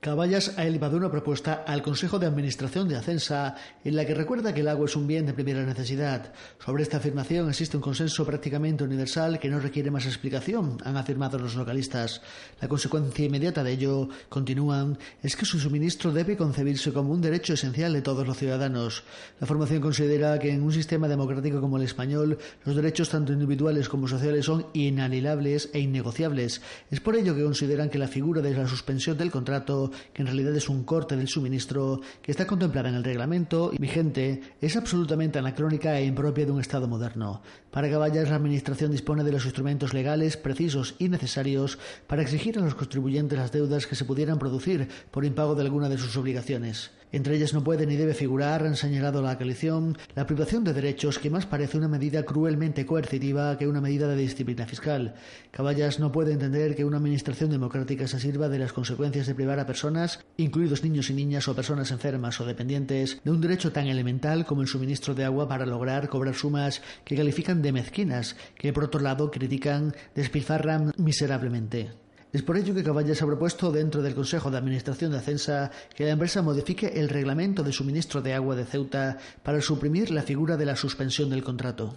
Caballas 0.00 0.54
ha 0.56 0.64
elevado 0.64 0.96
una 0.96 1.10
propuesta 1.10 1.64
al 1.66 1.82
Consejo 1.82 2.20
de 2.20 2.26
Administración 2.26 2.88
de 2.88 2.94
Acensa 2.94 3.56
en 3.84 3.96
la 3.96 4.06
que 4.06 4.14
recuerda 4.14 4.54
que 4.54 4.60
el 4.60 4.68
agua 4.68 4.86
es 4.86 4.94
un 4.94 5.08
bien 5.08 5.26
de 5.26 5.32
primera 5.32 5.66
necesidad. 5.66 6.32
Sobre 6.64 6.84
esta 6.84 6.98
afirmación 6.98 7.48
existe 7.48 7.76
un 7.76 7.82
consenso 7.82 8.24
prácticamente 8.24 8.84
universal 8.84 9.40
que 9.40 9.48
no 9.48 9.58
requiere 9.58 9.90
más 9.90 10.06
explicación, 10.06 10.78
han 10.84 10.96
afirmado 10.96 11.36
los 11.36 11.56
localistas. 11.56 12.22
La 12.60 12.68
consecuencia 12.68 13.24
inmediata 13.24 13.64
de 13.64 13.72
ello, 13.72 14.08
continúan, 14.28 14.98
es 15.20 15.34
que 15.34 15.44
su 15.44 15.58
suministro 15.58 16.12
debe 16.12 16.36
concebirse 16.36 16.92
como 16.92 17.12
un 17.12 17.20
derecho 17.20 17.54
esencial 17.54 17.92
de 17.92 18.02
todos 18.02 18.24
los 18.24 18.38
ciudadanos. 18.38 19.02
La 19.40 19.48
formación 19.48 19.80
considera 19.80 20.38
que 20.38 20.52
en 20.52 20.62
un 20.62 20.72
sistema 20.72 21.08
democrático 21.08 21.60
como 21.60 21.76
el 21.76 21.82
español, 21.82 22.38
los 22.64 22.76
derechos 22.76 23.08
tanto 23.08 23.32
individuales 23.32 23.88
como 23.88 24.06
sociales 24.06 24.46
son 24.46 24.64
inalilables 24.74 25.70
e 25.72 25.80
innegociables. 25.80 26.62
Es 26.88 27.00
por 27.00 27.16
ello 27.16 27.34
que 27.34 27.42
consideran 27.42 27.90
que 27.90 27.98
la 27.98 28.06
figura 28.06 28.42
de 28.42 28.54
la 28.54 28.68
suspensión 28.68 29.18
del 29.18 29.32
contrato 29.32 29.87
que 30.12 30.22
en 30.22 30.26
realidad 30.26 30.54
es 30.54 30.68
un 30.68 30.84
corte 30.84 31.16
del 31.16 31.28
suministro, 31.28 32.00
que 32.22 32.30
está 32.30 32.46
contemplada 32.46 32.88
en 32.88 32.96
el 32.96 33.04
reglamento 33.04 33.70
vigente, 33.78 34.40
es 34.60 34.76
absolutamente 34.76 35.38
anacrónica 35.38 35.98
e 35.98 36.04
impropia 36.04 36.46
de 36.46 36.52
un 36.52 36.60
Estado 36.60 36.88
moderno. 36.88 37.42
Para 37.70 37.90
Caballas, 37.90 38.30
la 38.30 38.36
Administración 38.36 38.90
dispone 38.90 39.24
de 39.24 39.32
los 39.32 39.44
instrumentos 39.44 39.94
legales 39.94 40.36
precisos 40.36 40.94
y 40.98 41.08
necesarios 41.08 41.78
para 42.06 42.22
exigir 42.22 42.58
a 42.58 42.62
los 42.62 42.74
contribuyentes 42.74 43.38
las 43.38 43.52
deudas 43.52 43.86
que 43.86 43.94
se 43.94 44.04
pudieran 44.04 44.38
producir 44.38 44.88
por 45.10 45.24
impago 45.24 45.54
de 45.54 45.62
alguna 45.62 45.88
de 45.88 45.98
sus 45.98 46.16
obligaciones. 46.16 46.90
Entre 47.10 47.36
ellas 47.36 47.54
no 47.54 47.64
puede 47.64 47.86
ni 47.86 47.96
debe 47.96 48.14
figurar, 48.14 48.66
han 48.66 48.76
señalado 48.76 49.22
la 49.22 49.36
coalición, 49.36 49.96
la 50.14 50.26
privación 50.26 50.64
de 50.64 50.74
derechos 50.74 51.18
que 51.18 51.30
más 51.30 51.46
parece 51.46 51.78
una 51.78 51.88
medida 51.88 52.24
cruelmente 52.24 52.84
coercitiva 52.84 53.56
que 53.56 53.66
una 53.66 53.80
medida 53.80 54.08
de 54.08 54.16
disciplina 54.16 54.66
fiscal. 54.66 55.14
Caballas 55.50 56.00
no 56.00 56.12
puede 56.12 56.32
entender 56.32 56.76
que 56.76 56.84
una 56.84 56.98
administración 56.98 57.50
democrática 57.50 58.06
se 58.06 58.20
sirva 58.20 58.48
de 58.48 58.58
las 58.58 58.72
consecuencias 58.72 59.26
de 59.26 59.34
privar 59.34 59.58
a 59.58 59.66
personas, 59.66 60.24
incluidos 60.36 60.82
niños 60.82 61.10
y 61.10 61.14
niñas 61.14 61.48
o 61.48 61.54
personas 61.54 61.90
enfermas 61.90 62.40
o 62.40 62.44
dependientes, 62.44 63.20
de 63.24 63.30
un 63.30 63.40
derecho 63.40 63.72
tan 63.72 63.86
elemental 63.86 64.44
como 64.44 64.62
el 64.62 64.68
suministro 64.68 65.14
de 65.14 65.24
agua 65.24 65.48
para 65.48 65.66
lograr 65.66 66.08
cobrar 66.08 66.34
sumas 66.34 66.82
que 67.04 67.16
califican 67.16 67.62
de 67.62 67.72
mezquinas, 67.72 68.36
que 68.56 68.72
por 68.72 68.84
otro 68.84 69.00
lado 69.00 69.30
critican 69.30 69.94
despilfarran 70.14 70.92
miserablemente. 70.96 72.07
Es 72.30 72.42
por 72.42 72.58
ello 72.58 72.74
que 72.74 72.84
Caballas 72.84 73.22
ha 73.22 73.26
propuesto 73.26 73.72
dentro 73.72 74.02
del 74.02 74.14
Consejo 74.14 74.50
de 74.50 74.58
Administración 74.58 75.12
de 75.12 75.18
Acensa 75.18 75.70
que 75.94 76.04
la 76.04 76.10
empresa 76.10 76.42
modifique 76.42 76.86
el 77.00 77.08
reglamento 77.08 77.62
de 77.62 77.72
suministro 77.72 78.20
de 78.20 78.34
agua 78.34 78.54
de 78.54 78.66
Ceuta 78.66 79.16
para 79.42 79.62
suprimir 79.62 80.10
la 80.10 80.22
figura 80.22 80.58
de 80.58 80.66
la 80.66 80.76
suspensión 80.76 81.30
del 81.30 81.42
contrato. 81.42 81.96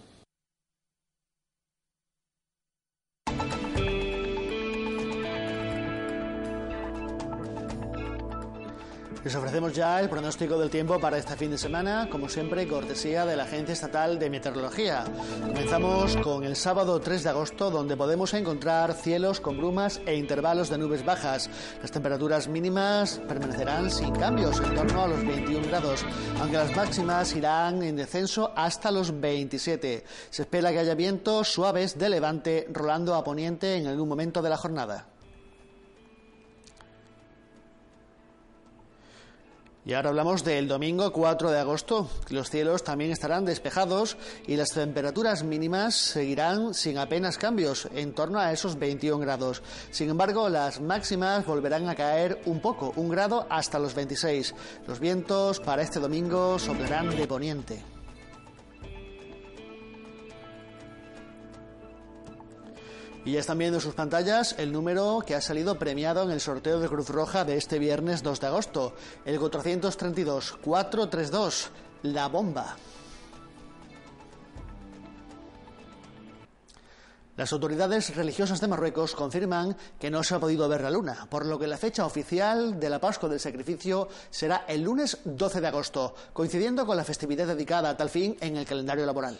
Les 9.24 9.36
ofrecemos 9.36 9.74
ya 9.74 10.00
el 10.00 10.10
pronóstico 10.10 10.58
del 10.58 10.72
tiempo 10.72 11.00
para 11.00 11.20
este 11.20 11.36
fin 11.36 11.52
de 11.52 11.58
semana, 11.60 12.10
como 12.10 12.28
siempre, 12.28 12.68
cortesía 12.68 13.24
de 13.24 13.36
la 13.36 13.44
Agencia 13.44 13.74
Estatal 13.74 14.18
de 14.18 14.32
Meteorología. 14.32 15.04
Comenzamos 15.46 16.18
con 16.18 16.44
el 16.44 16.56
sábado 16.56 17.00
3 17.00 17.24
de 17.24 17.30
agosto, 17.30 17.70
donde 17.70 17.96
podemos 17.96 18.34
encontrar 18.34 18.94
cielos 18.94 19.40
con 19.40 19.58
brumas 19.58 20.02
e 20.08 20.16
intervalos 20.16 20.72
de 20.72 20.80
nubes 20.80 21.06
bajas. 21.06 21.52
Las 21.84 21.92
temperaturas 21.92 22.48
mínimas 22.48 23.22
permanecerán 23.28 23.92
sin 23.92 24.12
cambios, 24.16 24.60
en 24.60 24.74
torno 24.74 25.04
a 25.04 25.08
los 25.10 25.24
21 25.24 25.68
grados, 25.68 26.04
aunque 26.40 26.58
las 26.58 26.76
máximas 26.76 27.36
irán 27.36 27.84
en 27.84 27.98
descenso 27.98 28.52
hasta 28.56 28.90
los 28.90 29.20
27. 29.22 30.04
Se 30.32 30.42
espera 30.42 30.72
que 30.72 30.80
haya 30.80 30.96
vientos 30.96 31.48
suaves 31.48 31.96
de 32.00 32.10
levante 32.10 32.68
rolando 32.74 33.14
a 33.14 33.24
poniente 33.24 33.76
en 33.76 33.86
algún 33.86 34.10
momento 34.10 34.42
de 34.42 34.50
la 34.50 34.58
jornada. 34.58 35.11
Y 39.84 39.94
ahora 39.94 40.10
hablamos 40.10 40.44
del 40.44 40.68
domingo 40.68 41.12
4 41.12 41.50
de 41.50 41.60
agosto. 41.60 42.08
Los 42.30 42.52
cielos 42.52 42.84
también 42.84 43.12
estarán 43.12 43.46
despejados 43.46 44.16
y 44.46 44.56
las 44.56 44.70
temperaturas 44.70 45.44
mínimas 45.44 45.96
seguirán 45.96 46.76
sin 46.76 47.00
apenas 47.00 47.40
cambios, 47.40 47.88
en 47.96 48.14
torno 48.14 48.40
a 48.40 48.52
esos 48.52 48.78
21 48.78 49.18
grados. 49.20 49.64
Sin 49.90 50.12
embargo, 50.12 50.50
las 50.50 50.80
máximas 50.82 51.48
volverán 51.48 51.90
a 51.90 51.96
caer 51.96 52.40
un 52.46 52.60
poco, 52.60 52.94
un 52.96 53.10
grado 53.10 53.48
hasta 53.50 53.80
los 53.80 53.96
26. 53.96 54.54
Los 54.88 55.00
vientos 55.00 55.60
para 55.60 55.82
este 55.82 56.00
domingo 56.00 56.60
soplarán 56.60 57.10
de 57.10 57.26
poniente. 57.26 57.91
Y 63.24 63.34
ya 63.34 63.40
están 63.40 63.60
viendo 63.60 63.78
en 63.78 63.82
sus 63.82 63.94
pantallas 63.94 64.56
el 64.58 64.72
número 64.72 65.22
que 65.26 65.36
ha 65.36 65.42
salido 65.42 65.78
premiado 65.78 66.24
en 66.24 66.32
el 66.32 66.42
sorteo 66.42 66.80
de 66.80 66.88
Cruz 66.88 67.10
Roja 67.10 67.46
de 67.46 67.56
este 67.56 67.78
viernes 67.78 68.24
2 68.24 68.40
de 68.40 68.48
agosto, 68.48 68.96
el 69.26 69.40
432-432, 69.40 71.68
la 72.02 72.28
bomba. 72.28 72.78
Las 77.38 77.54
autoridades 77.54 78.14
religiosas 78.16 78.60
de 78.60 78.68
Marruecos 78.68 79.16
confirman 79.16 79.78
que 80.00 80.12
no 80.12 80.24
se 80.24 80.36
ha 80.36 80.40
podido 80.40 80.68
ver 80.68 80.82
la 80.82 80.92
luna, 80.92 81.28
por 81.30 81.46
lo 81.46 81.58
que 81.58 81.68
la 81.68 81.78
fecha 81.78 82.06
oficial 82.06 82.78
de 82.80 82.90
la 82.90 83.00
Pascua 83.00 83.30
del 83.30 83.40
Sacrificio 83.40 84.10
será 84.32 84.66
el 84.68 84.82
lunes 84.82 85.20
12 85.26 85.62
de 85.62 85.68
agosto, 85.68 86.16
coincidiendo 86.34 86.86
con 86.86 86.98
la 86.98 87.04
festividad 87.04 87.48
dedicada 87.48 87.90
a 87.90 87.98
tal 87.98 88.10
fin 88.10 88.36
en 88.42 88.58
el 88.58 88.66
calendario 88.66 89.06
laboral. 89.06 89.40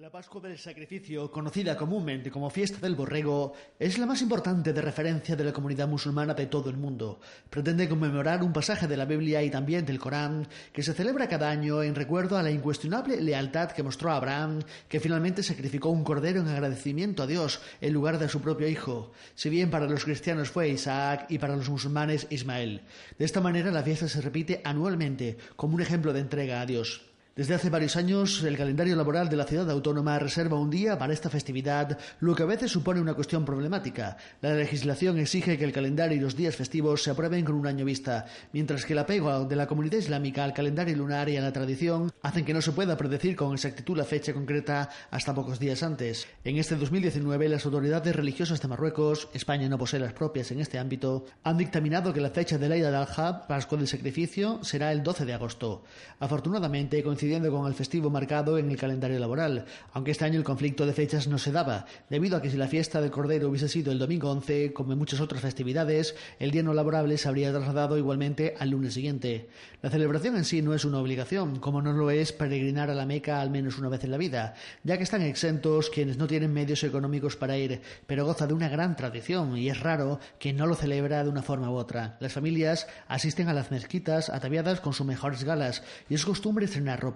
La 0.00 0.08
Pascua 0.08 0.40
del 0.40 0.56
Sacrificio, 0.56 1.30
conocida 1.30 1.76
comúnmente 1.76 2.30
como 2.30 2.48
Fiesta 2.48 2.78
del 2.80 2.94
Borrego, 2.94 3.52
es 3.78 3.98
la 3.98 4.06
más 4.06 4.22
importante 4.22 4.72
de 4.72 4.80
referencia 4.80 5.36
de 5.36 5.44
la 5.44 5.52
comunidad 5.52 5.88
musulmana 5.88 6.32
de 6.32 6.46
todo 6.46 6.70
el 6.70 6.78
mundo. 6.78 7.20
Pretende 7.50 7.86
conmemorar 7.86 8.42
un 8.42 8.50
pasaje 8.50 8.88
de 8.88 8.96
la 8.96 9.04
Biblia 9.04 9.42
y 9.42 9.50
también 9.50 9.84
del 9.84 9.98
Corán 9.98 10.48
que 10.72 10.82
se 10.82 10.94
celebra 10.94 11.28
cada 11.28 11.50
año 11.50 11.82
en 11.82 11.94
recuerdo 11.94 12.38
a 12.38 12.42
la 12.42 12.50
incuestionable 12.50 13.20
lealtad 13.20 13.72
que 13.72 13.82
mostró 13.82 14.10
Abraham, 14.10 14.60
que 14.88 15.00
finalmente 15.00 15.42
sacrificó 15.42 15.90
un 15.90 16.02
cordero 16.02 16.40
en 16.40 16.48
agradecimiento 16.48 17.22
a 17.22 17.26
Dios 17.26 17.60
en 17.82 17.92
lugar 17.92 18.18
de 18.18 18.30
su 18.30 18.40
propio 18.40 18.68
hijo, 18.68 19.12
si 19.34 19.50
bien 19.50 19.68
para 19.68 19.86
los 19.86 20.06
cristianos 20.06 20.48
fue 20.48 20.70
Isaac 20.70 21.26
y 21.28 21.36
para 21.36 21.56
los 21.56 21.68
musulmanes 21.68 22.26
Ismael. 22.30 22.80
De 23.18 23.26
esta 23.26 23.42
manera 23.42 23.70
la 23.70 23.82
fiesta 23.82 24.08
se 24.08 24.22
repite 24.22 24.62
anualmente 24.64 25.36
como 25.56 25.74
un 25.74 25.82
ejemplo 25.82 26.14
de 26.14 26.20
entrega 26.20 26.62
a 26.62 26.66
Dios. 26.66 27.09
Desde 27.36 27.54
hace 27.54 27.70
varios 27.70 27.94
años, 27.94 28.42
el 28.42 28.56
calendario 28.56 28.96
laboral 28.96 29.28
de 29.28 29.36
la 29.36 29.44
ciudad 29.44 29.70
autónoma 29.70 30.18
reserva 30.18 30.58
un 30.58 30.68
día 30.68 30.98
para 30.98 31.12
esta 31.12 31.30
festividad, 31.30 31.96
lo 32.18 32.34
que 32.34 32.42
a 32.42 32.46
veces 32.46 32.72
supone 32.72 33.00
una 33.00 33.14
cuestión 33.14 33.44
problemática. 33.44 34.16
La 34.42 34.52
legislación 34.54 35.16
exige 35.16 35.56
que 35.56 35.64
el 35.64 35.72
calendario 35.72 36.18
y 36.18 36.20
los 36.20 36.34
días 36.34 36.56
festivos 36.56 37.04
se 37.04 37.10
aprueben 37.12 37.44
con 37.44 37.54
un 37.54 37.68
año 37.68 37.84
vista, 37.84 38.26
mientras 38.52 38.84
que 38.84 38.94
el 38.94 38.98
apego 38.98 39.44
de 39.44 39.54
la 39.54 39.68
comunidad 39.68 39.98
islámica 39.98 40.42
al 40.42 40.52
calendario 40.52 40.96
lunar 40.96 41.28
y 41.28 41.36
a 41.36 41.40
la 41.40 41.52
tradición 41.52 42.10
hacen 42.20 42.44
que 42.44 42.52
no 42.52 42.60
se 42.60 42.72
pueda 42.72 42.96
predecir 42.96 43.36
con 43.36 43.52
exactitud 43.52 43.96
la 43.96 44.04
fecha 44.04 44.34
concreta 44.34 44.90
hasta 45.12 45.32
pocos 45.32 45.60
días 45.60 45.84
antes. 45.84 46.26
En 46.42 46.56
este 46.56 46.74
2019, 46.74 47.48
las 47.48 47.64
autoridades 47.64 48.16
religiosas 48.16 48.60
de 48.60 48.66
Marruecos, 48.66 49.28
España 49.32 49.68
no 49.68 49.78
posee 49.78 50.00
las 50.00 50.14
propias 50.14 50.50
en 50.50 50.58
este 50.58 50.80
ámbito, 50.80 51.26
han 51.44 51.58
dictaminado 51.58 52.12
que 52.12 52.20
la 52.20 52.30
fecha 52.30 52.58
de 52.58 52.68
la 52.68 52.74
Eid 52.74 52.86
al-Hajj, 52.86 53.46
Pascua 53.46 53.78
del 53.78 53.86
Sacrificio, 53.86 54.58
será 54.64 54.90
el 54.90 55.04
12 55.04 55.24
de 55.26 55.34
agosto. 55.34 55.84
Afortunadamente, 56.18 57.02
coincidiendo 57.20 57.52
con 57.52 57.66
el 57.66 57.74
festivo 57.74 58.08
marcado 58.08 58.56
en 58.56 58.70
el 58.70 58.78
calendario 58.78 59.18
laboral, 59.18 59.66
aunque 59.92 60.12
este 60.12 60.24
año 60.24 60.38
el 60.38 60.44
conflicto 60.44 60.86
de 60.86 60.94
fechas 60.94 61.28
no 61.28 61.36
se 61.36 61.52
daba, 61.52 61.84
debido 62.08 62.38
a 62.38 62.40
que 62.40 62.48
si 62.48 62.56
la 62.56 62.66
fiesta 62.66 63.02
del 63.02 63.10
Cordero 63.10 63.50
hubiese 63.50 63.68
sido 63.68 63.92
el 63.92 63.98
domingo 63.98 64.30
11, 64.30 64.72
como 64.72 64.94
en 64.94 64.98
muchas 64.98 65.20
otras 65.20 65.42
festividades, 65.42 66.14
el 66.38 66.50
día 66.50 66.62
no 66.62 66.72
laborable 66.72 67.18
se 67.18 67.28
habría 67.28 67.52
trasladado 67.52 67.98
igualmente 67.98 68.54
al 68.58 68.70
lunes 68.70 68.94
siguiente. 68.94 69.50
La 69.82 69.90
celebración 69.90 70.36
en 70.36 70.46
sí 70.46 70.62
no 70.62 70.72
es 70.72 70.86
una 70.86 70.98
obligación, 70.98 71.58
como 71.58 71.82
no 71.82 71.92
lo 71.92 72.10
es 72.10 72.32
peregrinar 72.32 72.88
a 72.88 72.94
la 72.94 73.04
Meca 73.04 73.42
al 73.42 73.50
menos 73.50 73.76
una 73.76 73.90
vez 73.90 74.02
en 74.04 74.12
la 74.12 74.16
vida, 74.16 74.54
ya 74.82 74.96
que 74.96 75.04
están 75.04 75.20
exentos 75.20 75.90
quienes 75.90 76.16
no 76.16 76.26
tienen 76.26 76.54
medios 76.54 76.84
económicos 76.84 77.36
para 77.36 77.58
ir, 77.58 77.82
pero 78.06 78.24
goza 78.24 78.46
de 78.46 78.54
una 78.54 78.70
gran 78.70 78.96
tradición 78.96 79.58
y 79.58 79.68
es 79.68 79.80
raro 79.80 80.20
quien 80.38 80.56
no 80.56 80.66
lo 80.66 80.74
celebra 80.74 81.22
de 81.22 81.28
una 81.28 81.42
forma 81.42 81.70
u 81.70 81.74
otra. 81.74 82.16
Las 82.20 82.32
familias 82.32 82.86
asisten 83.08 83.48
a 83.48 83.52
las 83.52 83.70
mezquitas 83.70 84.30
ataviadas 84.30 84.80
con 84.80 84.94
sus 84.94 85.06
mejores 85.06 85.44
galas 85.44 85.82
y 86.08 86.14
es 86.14 86.24
costumbre 86.24 86.64
estrenar 86.64 86.98
ropa 87.00 87.09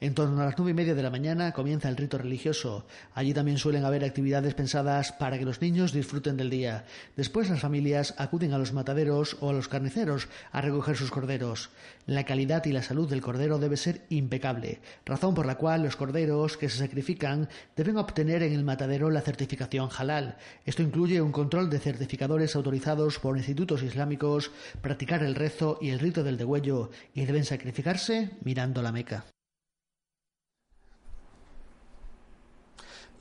en 0.00 0.14
torno 0.14 0.40
a 0.40 0.46
las 0.46 0.54
nueve 0.56 0.70
y 0.70 0.74
media 0.74 0.94
de 0.94 1.02
la 1.02 1.10
mañana 1.10 1.52
comienza 1.52 1.88
el 1.88 1.96
rito 1.96 2.18
religioso. 2.18 2.86
Allí 3.14 3.34
también 3.34 3.58
suelen 3.58 3.84
haber 3.84 4.04
actividades 4.04 4.54
pensadas 4.54 5.12
para 5.12 5.38
que 5.38 5.44
los 5.44 5.60
niños 5.60 5.92
disfruten 5.92 6.36
del 6.36 6.50
día. 6.50 6.84
Después 7.16 7.50
las 7.50 7.60
familias 7.60 8.14
acuden 8.18 8.52
a 8.52 8.58
los 8.58 8.72
mataderos 8.72 9.36
o 9.40 9.50
a 9.50 9.52
los 9.52 9.68
carniceros 9.68 10.28
a 10.52 10.60
recoger 10.60 10.96
sus 10.96 11.10
corderos. 11.10 11.70
La 12.06 12.24
calidad 12.24 12.64
y 12.66 12.72
la 12.72 12.82
salud 12.82 13.08
del 13.08 13.20
cordero 13.20 13.58
debe 13.58 13.76
ser 13.76 14.02
impecable, 14.08 14.80
razón 15.04 15.34
por 15.34 15.46
la 15.46 15.56
cual 15.56 15.82
los 15.82 15.96
corderos 15.96 16.56
que 16.56 16.68
se 16.68 16.78
sacrifican 16.78 17.48
deben 17.76 17.96
obtener 17.96 18.42
en 18.42 18.52
el 18.52 18.64
matadero 18.64 19.10
la 19.10 19.20
certificación 19.20 19.88
halal. 19.96 20.36
Esto 20.64 20.82
incluye 20.82 21.20
un 21.20 21.32
control 21.32 21.70
de 21.70 21.78
certificadores 21.78 22.56
autorizados 22.56 23.18
por 23.18 23.36
institutos 23.36 23.82
islámicos, 23.82 24.50
practicar 24.80 25.22
el 25.22 25.34
rezo 25.34 25.78
y 25.80 25.90
el 25.90 26.00
rito 26.00 26.24
del 26.24 26.36
degüello 26.36 26.90
y 27.14 27.24
deben 27.24 27.44
sacrificarse 27.44 28.30
mirando 28.42 28.82
la 28.82 28.92
Meca. 28.92 29.31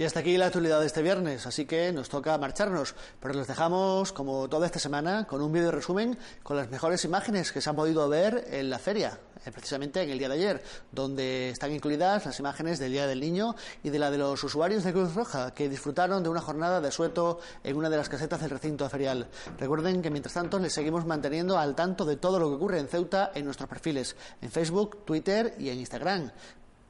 Y 0.02 0.04
hasta 0.04 0.22
aquí 0.22 0.36
la 0.36 0.48
actualidad 0.48 0.80
de 0.80 0.88
este 0.88 1.04
viernes, 1.04 1.46
así 1.46 1.68
que 1.68 1.94
nos 1.94 2.10
toca 2.10 2.36
marcharnos. 2.40 2.96
Pero 3.20 3.36
les 3.36 3.46
dejamos, 3.46 4.12
como 4.12 4.50
toda 4.50 4.66
esta 4.66 4.80
semana, 4.80 5.28
con 5.28 5.44
un 5.44 5.52
vídeo 5.52 5.70
resumen 5.70 6.18
con 6.42 6.58
las 6.58 6.72
mejores 6.72 7.06
imágenes 7.06 7.52
que 7.52 7.62
se 7.62 7.70
han 7.70 7.76
podido 7.76 8.10
ver 8.10 8.48
en 8.50 8.72
la 8.72 8.80
feria, 8.80 9.20
eh, 9.46 9.52
precisamente 9.52 10.02
en 10.02 10.10
el 10.10 10.18
día 10.18 10.28
de 10.28 10.34
ayer, 10.34 10.64
donde 10.92 11.52
están 11.52 11.72
incluidas 11.72 12.26
las 12.26 12.40
imágenes 12.40 12.80
del 12.80 12.94
Día 12.94 13.06
del 13.06 13.20
Niño 13.20 13.56
y 13.84 13.92
de 13.92 14.00
la 14.00 14.10
de 14.10 14.18
los 14.18 14.44
usuarios 14.44 14.84
de 14.84 14.92
Cruz 14.92 15.14
Roja, 15.14 15.54
que 15.54 15.70
disfrutaron 15.70 16.24
de 16.24 16.30
una 16.30 16.42
jornada 16.42 16.82
de 16.82 16.92
sueto 16.92 17.40
en 17.64 17.78
una 17.78 17.92
de 17.92 17.98
las 17.98 18.10
casetas 18.10 18.42
del 18.42 18.50
recinto 18.50 18.90
ferial. 18.90 19.28
Recuerden 19.60 20.02
que 20.02 20.10
mientras 20.10 20.34
tanto 20.34 20.58
les 20.58 20.74
seguimos 20.74 21.06
manteniendo 21.06 21.60
al 21.60 21.76
tanto 21.76 22.06
de 22.06 22.18
todo 22.18 22.40
lo 22.40 22.50
que 22.50 22.56
ocurre 22.56 22.80
en 22.80 22.88
Ceuta 22.88 23.32
en 23.36 23.46
nuestros 23.46 23.70
perfiles, 23.70 24.16
en 24.42 24.50
Facebook, 24.50 25.06
Twitter 25.06 25.54
y 25.60 25.70
en 25.70 25.78
Instagram. 25.78 26.32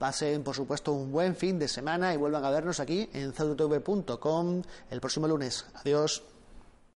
Pasen, 0.02 0.42
por 0.44 0.56
supuesto, 0.56 0.94
un 0.94 1.12
buen 1.12 1.36
fin 1.36 1.60
de 1.60 1.68
semana 1.68 2.12
y 2.12 2.18
vuelvan 2.18 2.44
a 2.44 2.50
vernos 2.50 2.80
aquí 2.80 3.08
en 3.14 3.34
cdtv.com 3.34 4.64
el 4.90 5.00
próximo 5.00 5.28
lunes. 5.28 5.68
Adiós. 5.76 6.24